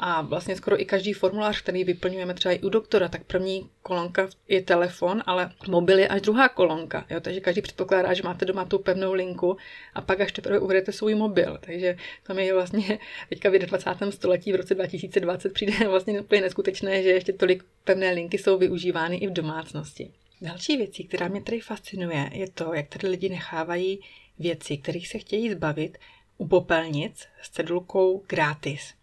A 0.00 0.22
vlastně 0.22 0.56
skoro 0.56 0.80
i 0.80 0.84
každý 0.84 1.12
formulář, 1.12 1.62
který 1.62 1.84
vyplňujeme 1.84 2.34
třeba 2.34 2.54
i 2.54 2.58
u 2.58 2.68
doktora, 2.68 3.08
tak 3.08 3.24
první 3.24 3.70
kolonka 3.82 4.28
je 4.48 4.62
telefon, 4.62 5.22
ale 5.26 5.52
mobil 5.68 5.98
je 5.98 6.08
až 6.08 6.20
druhá 6.20 6.48
kolonka. 6.48 7.06
Jo? 7.10 7.20
Takže 7.20 7.40
každý 7.40 7.62
předpokládá, 7.62 8.14
že 8.14 8.22
máte 8.22 8.44
doma 8.44 8.64
tu 8.64 8.78
pevnou 8.78 9.12
linku 9.12 9.56
a 9.94 10.00
pak 10.00 10.20
až 10.20 10.32
teprve 10.32 10.58
uvedete 10.58 10.92
svůj 10.92 11.14
mobil. 11.14 11.58
Takže 11.60 11.96
to 12.26 12.34
mi 12.34 12.46
je 12.46 12.54
vlastně 12.54 12.98
teďka 13.28 13.50
v 13.50 13.52
21. 13.52 14.10
století 14.10 14.52
v 14.52 14.56
roce 14.56 14.74
2020 14.74 15.52
přijde 15.52 15.88
vlastně 15.88 16.20
úplně 16.20 16.40
neskutečné, 16.40 17.02
že 17.02 17.08
ještě 17.08 17.32
tolik 17.32 17.64
pevné 17.84 18.12
linky 18.12 18.38
jsou 18.38 18.58
využívány 18.58 19.16
i 19.16 19.26
v 19.26 19.32
domácnosti. 19.32 20.12
Další 20.40 20.76
věcí, 20.76 21.04
která 21.04 21.28
mě 21.28 21.42
tady 21.42 21.60
fascinuje, 21.60 22.30
je 22.32 22.50
to, 22.50 22.74
jak 22.74 22.88
tady 22.88 23.08
lidi 23.08 23.28
nechávají 23.28 24.00
věci, 24.38 24.76
kterých 24.76 25.08
se 25.08 25.18
chtějí 25.18 25.50
zbavit, 25.50 25.98
u 26.38 26.48
popelnic 26.48 27.28
s 27.42 27.50
cedulkou 27.50 28.24
gratis. 28.28 28.94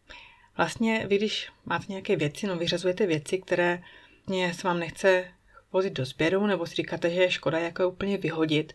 Vlastně 0.57 1.07
vy, 1.07 1.17
když 1.17 1.49
máte 1.65 1.85
nějaké 1.89 2.15
věci, 2.15 2.47
no 2.47 2.55
vyřazujete 2.57 3.05
věci, 3.05 3.37
které 3.37 3.83
mě 4.27 4.53
se 4.53 4.67
vám 4.67 4.79
nechce 4.79 5.31
vozit 5.71 5.93
do 5.93 6.05
sběru, 6.05 6.45
nebo 6.45 6.65
si 6.65 6.75
říkáte, 6.75 7.09
že 7.09 7.21
je 7.21 7.31
škoda 7.31 7.59
jako 7.59 7.81
je 7.81 7.85
úplně 7.85 8.17
vyhodit, 8.17 8.73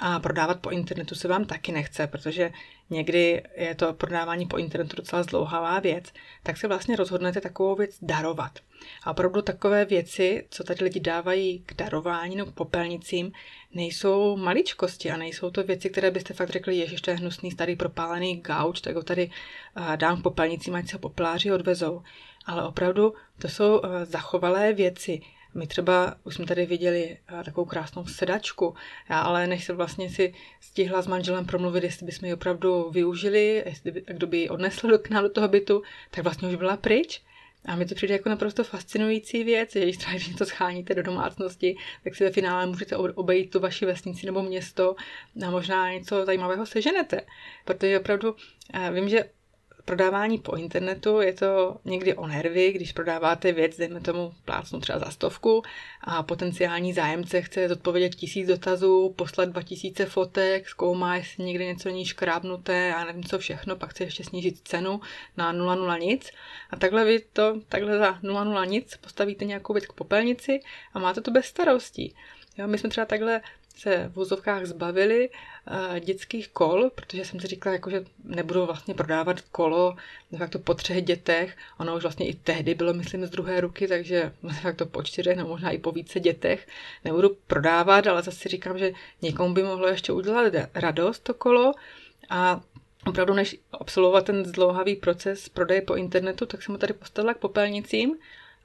a 0.00 0.20
prodávat 0.20 0.60
po 0.60 0.70
internetu 0.70 1.14
se 1.14 1.28
vám 1.28 1.44
taky 1.44 1.72
nechce, 1.72 2.06
protože 2.06 2.52
někdy 2.90 3.42
je 3.56 3.74
to 3.74 3.92
prodávání 3.92 4.46
po 4.46 4.56
internetu 4.56 4.96
docela 4.96 5.22
zdlouhavá 5.22 5.80
věc, 5.80 6.12
tak 6.42 6.56
se 6.56 6.68
vlastně 6.68 6.96
rozhodnete 6.96 7.40
takovou 7.40 7.74
věc 7.74 7.96
darovat. 8.02 8.58
A 9.04 9.10
opravdu 9.10 9.42
takové 9.42 9.84
věci, 9.84 10.46
co 10.50 10.64
tady 10.64 10.84
lidi 10.84 11.00
dávají 11.00 11.62
k 11.66 11.74
darování 11.74 12.36
nebo 12.36 12.50
k 12.50 12.54
popelnicím, 12.54 13.32
nejsou 13.74 14.36
maličkosti 14.36 15.10
a 15.10 15.16
nejsou 15.16 15.50
to 15.50 15.64
věci, 15.64 15.90
které 15.90 16.10
byste 16.10 16.34
fakt 16.34 16.50
řekli, 16.50 16.76
ježiš, 16.76 17.00
to 17.00 17.10
je 17.10 17.16
hnusný 17.16 17.50
starý 17.50 17.76
propálený 17.76 18.40
gauč, 18.40 18.80
tak 18.80 18.96
ho 18.96 19.02
tady 19.02 19.30
dám 19.96 20.20
k 20.20 20.22
popelnicím, 20.22 20.74
ať 20.74 20.88
se 20.88 20.98
popláři 20.98 21.52
odvezou. 21.52 22.02
Ale 22.46 22.68
opravdu 22.68 23.14
to 23.38 23.48
jsou 23.48 23.82
zachovalé 24.02 24.72
věci, 24.72 25.20
my 25.54 25.66
třeba 25.66 26.14
už 26.24 26.34
jsme 26.34 26.46
tady 26.46 26.66
viděli 26.66 27.18
eh, 27.28 27.44
takovou 27.44 27.64
krásnou 27.64 28.06
sedačku, 28.06 28.74
já 29.10 29.20
ale 29.20 29.46
než 29.46 29.64
se 29.64 29.72
vlastně 29.72 30.10
si 30.10 30.34
stihla 30.60 31.02
s 31.02 31.06
manželem 31.06 31.44
promluvit, 31.44 31.84
jestli 31.84 32.06
bychom 32.06 32.26
ji 32.26 32.34
opravdu 32.34 32.90
využili, 32.90 33.62
jestli 33.66 33.90
by, 33.90 34.04
kdo 34.06 34.26
by 34.26 34.38
ji 34.38 34.48
odnesl 34.48 34.88
do 34.88 35.28
toho 35.28 35.48
bytu, 35.48 35.82
tak 36.10 36.24
vlastně 36.24 36.48
už 36.48 36.54
byla 36.54 36.76
pryč. 36.76 37.22
A 37.64 37.76
mi 37.76 37.86
to 37.86 37.94
přijde 37.94 38.14
jako 38.14 38.28
naprosto 38.28 38.64
fascinující 38.64 39.44
věc, 39.44 39.72
že 39.72 39.80
když 39.80 39.96
třeba 39.96 40.12
něco 40.12 40.46
scháníte 40.46 40.94
do 40.94 41.02
domácnosti, 41.02 41.76
tak 42.04 42.14
si 42.14 42.24
ve 42.24 42.30
finále 42.30 42.66
můžete 42.66 42.96
obejít 42.96 43.50
tu 43.50 43.60
vaši 43.60 43.86
vesnici 43.86 44.26
nebo 44.26 44.42
město 44.42 44.96
a 45.46 45.50
možná 45.50 45.92
něco 45.92 46.24
zajímavého 46.24 46.66
seženete. 46.66 47.20
Protože 47.64 48.00
opravdu 48.00 48.36
eh, 48.74 48.90
vím, 48.92 49.08
že 49.08 49.24
prodávání 49.84 50.38
po 50.38 50.56
internetu 50.56 51.20
je 51.20 51.32
to 51.32 51.76
někdy 51.84 52.14
o 52.14 52.26
nervy, 52.26 52.72
když 52.72 52.92
prodáváte 52.92 53.52
věc, 53.52 53.76
dejme 53.76 54.00
tomu 54.00 54.32
plácnu 54.44 54.80
třeba 54.80 54.98
za 54.98 55.10
stovku 55.10 55.62
a 56.00 56.22
potenciální 56.22 56.92
zájemce 56.92 57.42
chce 57.42 57.72
odpovědět 57.72 58.14
tisíc 58.14 58.48
dotazů, 58.48 59.14
poslat 59.16 59.48
2000 59.48 60.06
fotek, 60.06 60.68
zkoumá, 60.68 61.16
jestli 61.16 61.44
někde 61.44 61.64
něco 61.64 61.88
není 61.88 62.04
škrábnuté 62.04 62.94
a 62.94 63.04
nevím 63.04 63.24
co 63.24 63.38
všechno, 63.38 63.76
pak 63.76 63.90
chce 63.90 64.04
ještě 64.04 64.24
snížit 64.24 64.58
cenu 64.68 65.00
na 65.36 65.52
0,0 65.52 65.98
nic. 66.00 66.30
A 66.70 66.76
takhle 66.76 67.04
vy 67.04 67.20
to 67.32 67.60
takhle 67.68 67.98
za 67.98 68.12
0,0 68.12 68.66
nic 68.66 68.96
postavíte 68.96 69.44
nějakou 69.44 69.72
věc 69.72 69.86
k 69.86 69.92
popelnici 69.92 70.60
a 70.94 70.98
máte 70.98 71.20
to 71.20 71.30
bez 71.30 71.46
starostí. 71.46 72.14
Jo, 72.58 72.66
my 72.66 72.78
jsme 72.78 72.88
třeba 72.88 73.06
takhle 73.06 73.40
se 73.78 74.08
v 74.08 74.14
vozovkách 74.14 74.66
zbavili 74.66 75.30
dětských 76.00 76.48
kol, 76.48 76.90
protože 76.94 77.24
jsem 77.24 77.40
si 77.40 77.46
říkala, 77.46 77.72
jako, 77.72 77.90
že 77.90 78.04
nebudu 78.24 78.66
vlastně 78.66 78.94
prodávat 78.94 79.40
kolo 79.40 79.96
de 80.32 80.38
facto 80.38 80.58
po 80.58 80.74
třech 80.74 81.04
dětech. 81.04 81.56
Ono 81.78 81.96
už 81.96 82.02
vlastně 82.02 82.28
i 82.28 82.34
tehdy 82.34 82.74
bylo, 82.74 82.94
myslím, 82.94 83.26
z 83.26 83.30
druhé 83.30 83.60
ruky, 83.60 83.88
takže 83.88 84.32
de 84.42 84.54
facto 84.54 84.86
po 84.86 85.02
čtyřech, 85.02 85.36
nebo 85.36 85.48
možná 85.48 85.70
i 85.70 85.78
po 85.78 85.92
více 85.92 86.20
dětech. 86.20 86.66
Nebudu 87.04 87.36
prodávat, 87.46 88.06
ale 88.06 88.22
zase 88.22 88.48
říkám, 88.48 88.78
že 88.78 88.92
někomu 89.22 89.54
by 89.54 89.62
mohlo 89.62 89.88
ještě 89.88 90.12
udělat 90.12 90.52
radost 90.74 91.18
to 91.18 91.34
kolo 91.34 91.74
a 92.30 92.60
opravdu, 93.06 93.34
než 93.34 93.56
absolvovat 93.72 94.24
ten 94.24 94.44
zdlouhavý 94.44 94.96
proces 94.96 95.48
prodeje 95.48 95.82
po 95.82 95.94
internetu, 95.94 96.46
tak 96.46 96.62
jsem 96.62 96.74
ho 96.74 96.78
tady 96.78 96.92
postavila 96.92 97.34
k 97.34 97.38
popelnicím 97.38 98.16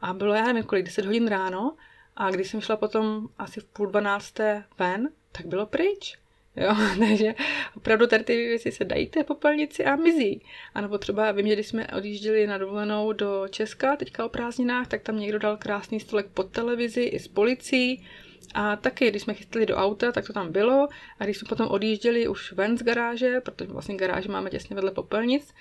a 0.01 0.13
bylo, 0.13 0.33
já 0.33 0.45
nevím, 0.45 0.63
kolik, 0.63 0.85
10 0.85 1.05
hodin 1.05 1.27
ráno 1.27 1.75
a 2.15 2.31
když 2.31 2.49
jsem 2.49 2.61
šla 2.61 2.77
potom 2.77 3.27
asi 3.37 3.59
v 3.59 3.65
půl 3.65 3.87
dvanácté 3.87 4.63
ven, 4.79 5.09
tak 5.31 5.45
bylo 5.45 5.65
pryč. 5.65 6.22
Jo, 6.55 6.75
takže 6.99 7.35
opravdu 7.77 8.07
tady 8.07 8.23
ty 8.23 8.35
věci 8.35 8.71
se 8.71 8.85
dají 8.85 9.07
té 9.07 9.23
popelnici 9.23 9.85
a 9.85 9.95
mizí. 9.95 10.41
A 10.73 10.81
nebo 10.81 10.97
třeba 10.97 11.31
vím, 11.31 11.47
že 11.47 11.53
když 11.53 11.67
jsme 11.67 11.87
odjížděli 11.87 12.47
na 12.47 12.57
dovolenou 12.57 13.13
do 13.13 13.47
Česka, 13.49 13.95
teďka 13.95 14.25
o 14.25 14.29
prázdninách, 14.29 14.87
tak 14.87 15.01
tam 15.01 15.19
někdo 15.19 15.39
dal 15.39 15.57
krásný 15.57 15.99
stolek 15.99 16.25
pod 16.33 16.51
televizi 16.51 17.01
i 17.01 17.19
s 17.19 17.27
policií. 17.27 18.07
A 18.53 18.75
taky, 18.75 19.09
když 19.09 19.21
jsme 19.21 19.33
chystali 19.33 19.65
do 19.65 19.75
auta, 19.75 20.11
tak 20.11 20.27
to 20.27 20.33
tam 20.33 20.51
bylo. 20.51 20.87
A 21.19 21.23
když 21.23 21.37
jsme 21.37 21.49
potom 21.49 21.67
odjížděli 21.67 22.27
už 22.27 22.51
ven 22.51 22.77
z 22.77 22.83
garáže, 22.83 23.41
protože 23.41 23.71
vlastně 23.71 23.95
garáže 23.95 24.29
máme 24.29 24.49
těsně 24.49 24.75
vedle 24.75 24.91
popelnic, 24.91 25.53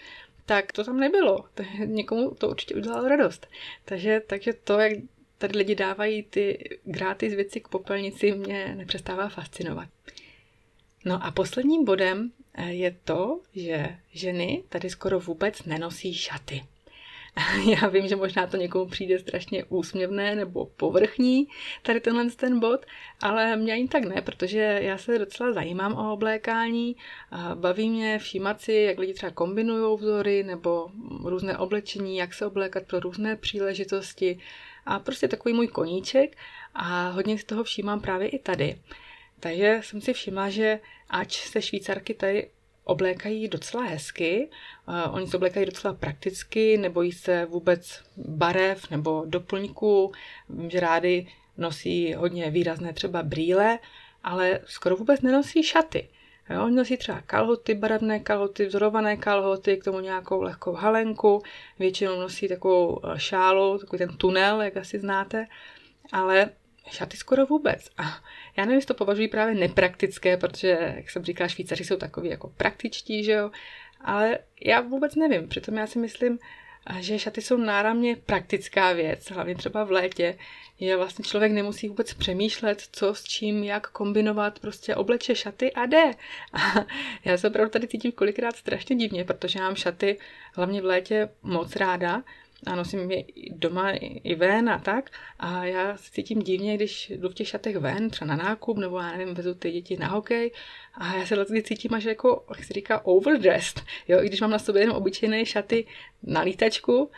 tak 0.47 0.73
to 0.73 0.85
tam 0.85 1.01
nebylo. 1.01 1.45
Někomu 1.85 2.31
to 2.31 2.49
určitě 2.49 2.75
udělalo 2.75 3.09
radost. 3.09 3.47
Takže, 3.85 4.23
takže 4.27 4.53
to, 4.53 4.79
jak 4.79 4.93
tady 5.39 5.59
lidi 5.59 5.75
dávají 5.75 6.23
ty 6.23 6.79
gratis 6.85 7.35
věci 7.35 7.61
k 7.61 7.69
popelnici, 7.69 8.33
mě 8.33 8.75
nepřestává 8.77 9.29
fascinovat. 9.29 9.89
No 11.05 11.25
a 11.25 11.31
posledním 11.31 11.85
bodem 11.85 12.33
eh, 12.55 12.73
je 12.73 12.97
to, 13.05 13.41
že 13.55 13.97
ženy 14.13 14.63
tady 14.69 14.91
skoro 14.91 15.21
vůbec 15.21 15.65
nenosí 15.65 16.15
šaty. 16.15 16.63
Já 17.81 17.89
vím, 17.89 18.09
že 18.09 18.17
možná 18.17 18.47
to 18.47 18.57
někomu 18.57 18.87
přijde 18.87 19.19
strašně 19.19 19.65
úsměvné 19.65 20.35
nebo 20.35 20.67
povrchní, 20.67 21.49
tady 21.83 22.01
tenhle 22.01 22.31
ten 22.31 22.61
bod, 22.61 22.87
ale 23.21 23.57
mě 23.57 23.73
ani 23.73 23.89
tak 23.89 24.05
ne, 24.05 24.23
protože 24.23 24.79
já 24.83 24.99
se 24.99 25.19
docela 25.19 25.53
zajímám 25.53 25.93
o 25.93 26.13
oblékání, 26.13 26.97
baví 27.55 27.91
mě 27.91 28.19
všímat 28.19 28.61
si, 28.61 28.73
jak 28.73 28.99
lidi 28.99 29.15
třeba 29.15 29.33
kombinují 29.33 29.99
vzory 29.99 30.43
nebo 30.43 30.91
různé 31.25 31.59
oblečení, 31.59 32.17
jak 32.17 32.35
se 32.35 32.47
oblékat 32.47 32.83
pro 32.87 33.01
různé 33.01 33.37
příležitosti 33.37 34.39
a 34.87 34.99
prostě 34.99 35.29
takový 35.29 35.55
můj 35.55 35.69
koníček 35.69 36.37
a 36.75 37.09
hodně 37.09 37.39
z 37.39 37.45
toho 37.45 37.65
všímám 37.65 38.01
právě 38.01 38.29
i 38.29 38.39
tady. 38.39 38.79
Takže 39.43 39.81
jsem 39.83 40.01
si 40.01 40.13
všimla, 40.13 40.51
že 40.51 40.81
ač 41.11 41.49
se 41.49 41.63
švýcarky 41.63 42.15
tady 42.15 42.51
oblékají 42.85 43.49
docela 43.49 43.83
hezky, 43.83 44.49
uh, 44.89 45.15
oni 45.15 45.27
se 45.27 45.37
oblékají 45.37 45.67
docela 45.67 45.95
prakticky, 45.95 46.79
nebojí 46.79 47.13
se 47.13 47.45
vůbec 47.45 48.03
barev 48.17 48.91
nebo 48.91 49.25
doplňků, 49.27 50.13
vím, 50.49 50.71
že 50.71 50.81
rády 50.81 51.27
nosí 51.59 52.15
hodně 52.15 52.51
výrazné 52.51 52.93
třeba 52.93 53.23
brýle, 53.23 53.79
ale 54.25 54.61
skoro 54.67 54.97
vůbec 54.97 55.21
nenosí 55.21 55.63
šaty. 55.63 56.09
Jo, 56.51 56.65
on 56.65 56.75
nosí 56.75 56.97
třeba 56.97 57.21
kalhoty, 57.21 57.75
barevné 57.75 58.21
kalhoty, 58.21 58.67
vzorované 58.67 59.17
kalhoty, 59.17 59.77
k 59.77 59.85
tomu 59.85 60.01
nějakou 60.01 60.43
lehkou 60.43 60.73
halenku, 60.73 61.43
většinou 61.79 62.21
nosí 62.21 62.49
takovou 62.49 63.01
eh, 63.05 63.19
šálu, 63.19 63.79
takový 63.79 63.99
ten 63.99 64.17
tunel, 64.17 64.63
jak 64.63 64.77
asi 64.77 64.99
znáte, 64.99 65.47
ale 66.13 66.51
šaty 66.91 67.17
skoro 67.17 67.47
vůbec. 67.47 67.91
A 67.99 68.03
já 68.57 68.65
nevím, 68.65 68.75
jestli 68.75 68.87
to 68.87 68.95
považuji 68.95 69.29
právě 69.29 69.55
nepraktické, 69.55 70.37
protože, 70.37 70.95
jak 70.97 71.11
jsem 71.11 71.25
říkala, 71.25 71.49
Švýcaři 71.49 71.85
jsou 71.85 71.97
takový 71.97 72.29
jako 72.29 72.49
praktičtí, 72.49 73.25
že 73.25 73.33
jo, 73.33 73.51
ale 74.01 74.39
já 74.65 74.81
vůbec 74.81 75.15
nevím, 75.15 75.49
přitom 75.49 75.75
já 75.75 75.87
si 75.87 75.99
myslím, 75.99 76.39
že 77.01 77.19
šaty 77.19 77.43
jsou 77.43 77.57
náramně 77.57 78.17
praktická 78.17 78.93
věc, 78.93 79.31
hlavně 79.31 79.55
třeba 79.55 79.85
v 79.85 79.91
létě, 79.91 80.39
je 80.81 80.97
vlastně 80.97 81.25
člověk 81.25 81.53
nemusí 81.53 81.89
vůbec 81.89 82.15
přemýšlet, 82.15 82.83
co 82.93 83.15
s 83.15 83.25
čím, 83.25 83.65
jak 83.65 83.87
kombinovat, 83.87 84.59
prostě 84.59 84.95
obleče 84.95 85.35
šaty 85.35 85.73
a 85.73 85.87
jde. 85.87 86.11
A 86.53 86.87
já 87.25 87.37
se 87.37 87.49
opravdu 87.49 87.71
tady 87.71 87.89
cítím 87.89 88.13
kolikrát 88.13 88.57
strašně 88.57 88.97
divně, 88.97 89.25
protože 89.25 89.59
mám 89.59 89.77
šaty 89.77 90.19
hlavně 90.55 90.83
v 90.83 90.85
létě 90.85 91.29
moc 91.43 91.77
ráda, 91.77 92.23
a 92.67 92.75
nosím 92.75 93.11
je 93.11 93.25
doma 93.51 93.91
i 94.25 94.35
ven 94.35 94.71
a 94.71 94.79
tak. 94.79 95.11
A 95.39 95.65
já 95.65 95.97
se 95.97 96.11
cítím 96.13 96.43
divně, 96.43 96.77
když 96.77 97.11
jdu 97.11 97.29
v 97.29 97.35
těch 97.35 97.49
šatech 97.49 97.77
ven, 97.77 98.11
třeba 98.11 98.37
na 98.37 98.45
nákup, 98.45 98.79
nebo 98.79 98.99
já 98.99 99.17
nevím, 99.17 99.35
vezu 99.35 99.55
ty 99.55 99.71
děti 99.71 99.97
na 99.97 100.07
hokej. 100.07 100.51
A 100.95 101.17
já 101.17 101.27
se 101.27 101.37
vlastně 101.37 101.63
cítím 101.63 101.95
až 101.95 102.05
jako, 102.05 102.45
jak 102.57 102.65
se 102.65 102.73
říká, 102.75 103.07
overdressed. 103.07 103.83
Jo, 104.09 104.23
i 104.23 104.27
když 104.27 104.41
mám 104.41 104.51
na 104.51 104.59
sobě 104.59 104.83
jenom 104.83 104.97
obyčejné 104.97 105.47
šaty 105.47 105.87
na 106.23 106.41
lítačku, 106.41 107.11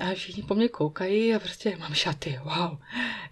a 0.00 0.14
všichni 0.14 0.42
po 0.42 0.54
mně 0.54 0.68
koukají 0.68 1.34
a 1.34 1.38
prostě 1.38 1.76
mám 1.76 1.94
šaty, 1.94 2.38
wow. 2.44 2.78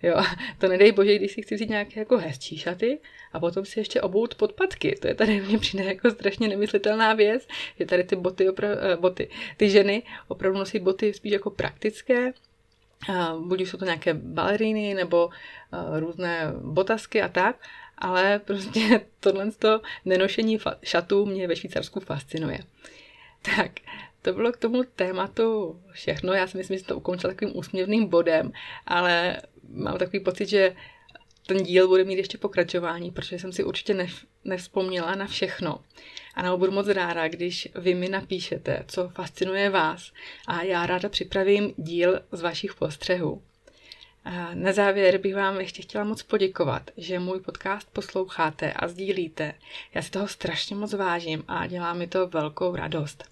Jo, 0.03 0.23
to 0.59 0.69
nedej 0.69 0.93
bože, 0.93 1.19
když 1.19 1.33
si 1.33 1.43
chci 1.43 1.55
vzít 1.55 1.71
nějaké 1.71 2.01
jako 2.01 2.19
hezčí 2.19 2.59
šaty 2.59 2.99
a 3.33 3.41
potom 3.41 3.65
si 3.65 3.81
ještě 3.81 4.01
obout 4.01 4.35
podpatky. 4.35 4.97
To 5.01 5.09
je 5.09 5.15
tady 5.15 5.41
mě 5.41 5.59
přijde 5.59 5.85
jako 5.85 6.11
strašně 6.11 6.49
nemyslitelná 6.49 7.15
věc, 7.15 7.49
že 7.79 7.87
tady 7.87 8.05
ty 8.05 8.17
boty, 8.17 8.49
opra- 8.49 8.79
eh, 8.81 8.97
boty, 8.97 9.29
ty 9.57 9.71
ženy 9.71 10.03
opravdu 10.29 10.59
nosí 10.59 10.79
boty 10.79 11.13
spíš 11.13 11.33
jako 11.33 11.51
praktické, 11.51 12.33
buď 13.39 13.61
jsou 13.61 13.79
to 13.79 13.85
nějaké 13.85 14.15
baleríny 14.15 14.95
nebo 14.95 15.27
uh, 15.27 15.99
různé 15.99 16.53
botasky 16.63 17.23
a 17.23 17.29
tak, 17.29 17.57
ale 17.99 18.39
prostě 18.39 19.01
tohle 19.21 19.51
nenošení 20.05 20.59
šatů 20.83 21.27
mě 21.27 21.49
ve 21.49 21.57
Švýcarsku 21.57 22.01
fascinuje. 22.01 22.59
Tak, 23.57 23.71
to 24.23 24.33
bylo 24.33 24.53
k 24.53 24.57
tomu 24.57 24.83
tématu 24.97 25.81
všechno. 25.93 26.33
Já 26.33 26.47
si 26.47 26.59
myslím, 26.59 26.79
že 26.79 26.85
to 26.85 26.97
ukončila 26.97 27.33
takovým 27.33 27.57
úsměvným 27.57 28.07
bodem, 28.07 28.53
ale 28.87 29.37
mám 29.69 29.99
takový 29.99 30.21
pocit, 30.21 30.49
že 30.49 30.77
ten 31.47 31.63
díl 31.63 31.89
bude 31.89 32.05
mít 32.05 32.17
ještě 32.17 32.39
pokračování, 32.39 33.11
protože 33.11 33.39
jsem 33.39 33.53
si 33.53 33.65
určitě 33.65 33.95
nev, 33.95 34.25
nevzpomněla 34.45 35.15
na 35.15 35.27
všechno. 35.27 35.81
A 36.35 36.43
na 36.43 36.57
budu 36.57 36.73
moc 36.73 36.89
ráda, 36.89 37.29
když 37.29 37.69
vy 37.75 37.95
mi 37.95 38.09
napíšete, 38.09 38.85
co 38.89 39.09
fascinuje 39.09 39.71
vás 39.71 40.13
a 40.47 40.63
já 40.63 40.87
ráda 40.87 41.09
připravím 41.09 41.75
díl 41.77 42.21
z 42.33 42.41
vašich 42.41 42.75
postřehů. 42.75 43.43
Na 44.55 44.73
závěr 44.73 45.19
bych 45.19 45.35
vám 45.35 45.61
ještě 45.61 45.83
chtěla 45.83 46.05
moc 46.05 46.23
poděkovat, 46.23 46.91
že 46.97 47.19
můj 47.19 47.41
podcast 47.41 47.91
posloucháte 47.93 48.73
a 48.73 48.89
sdílíte. 48.89 49.55
Já 49.95 50.03
si 50.03 50.11
toho 50.11 50.29
strašně 50.29 50.77
moc 50.77 50.93
vážím 50.93 51.45
a 51.49 51.67
dělá 51.67 51.95
mi 51.95 52.07
to 52.07 52.27
velkou 52.27 52.77
radost. 52.77 53.25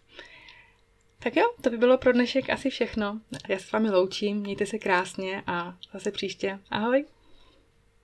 Tak 1.19 1.37
jo, 1.37 1.45
to 1.61 1.71
by 1.71 1.79
bylo 1.79 1.99
pro 1.99 2.13
dnešek 2.13 2.51
asi 2.51 2.71
všechno. 2.71 3.21
Já 3.49 3.59
s 3.59 3.73
vámi 3.73 3.91
loučím, 3.91 4.37
mějte 4.37 4.67
se 4.67 4.79
krásně 4.79 5.43
a 5.47 5.77
zase 5.93 6.11
příště. 6.11 6.59
Ahoj! 6.71 7.05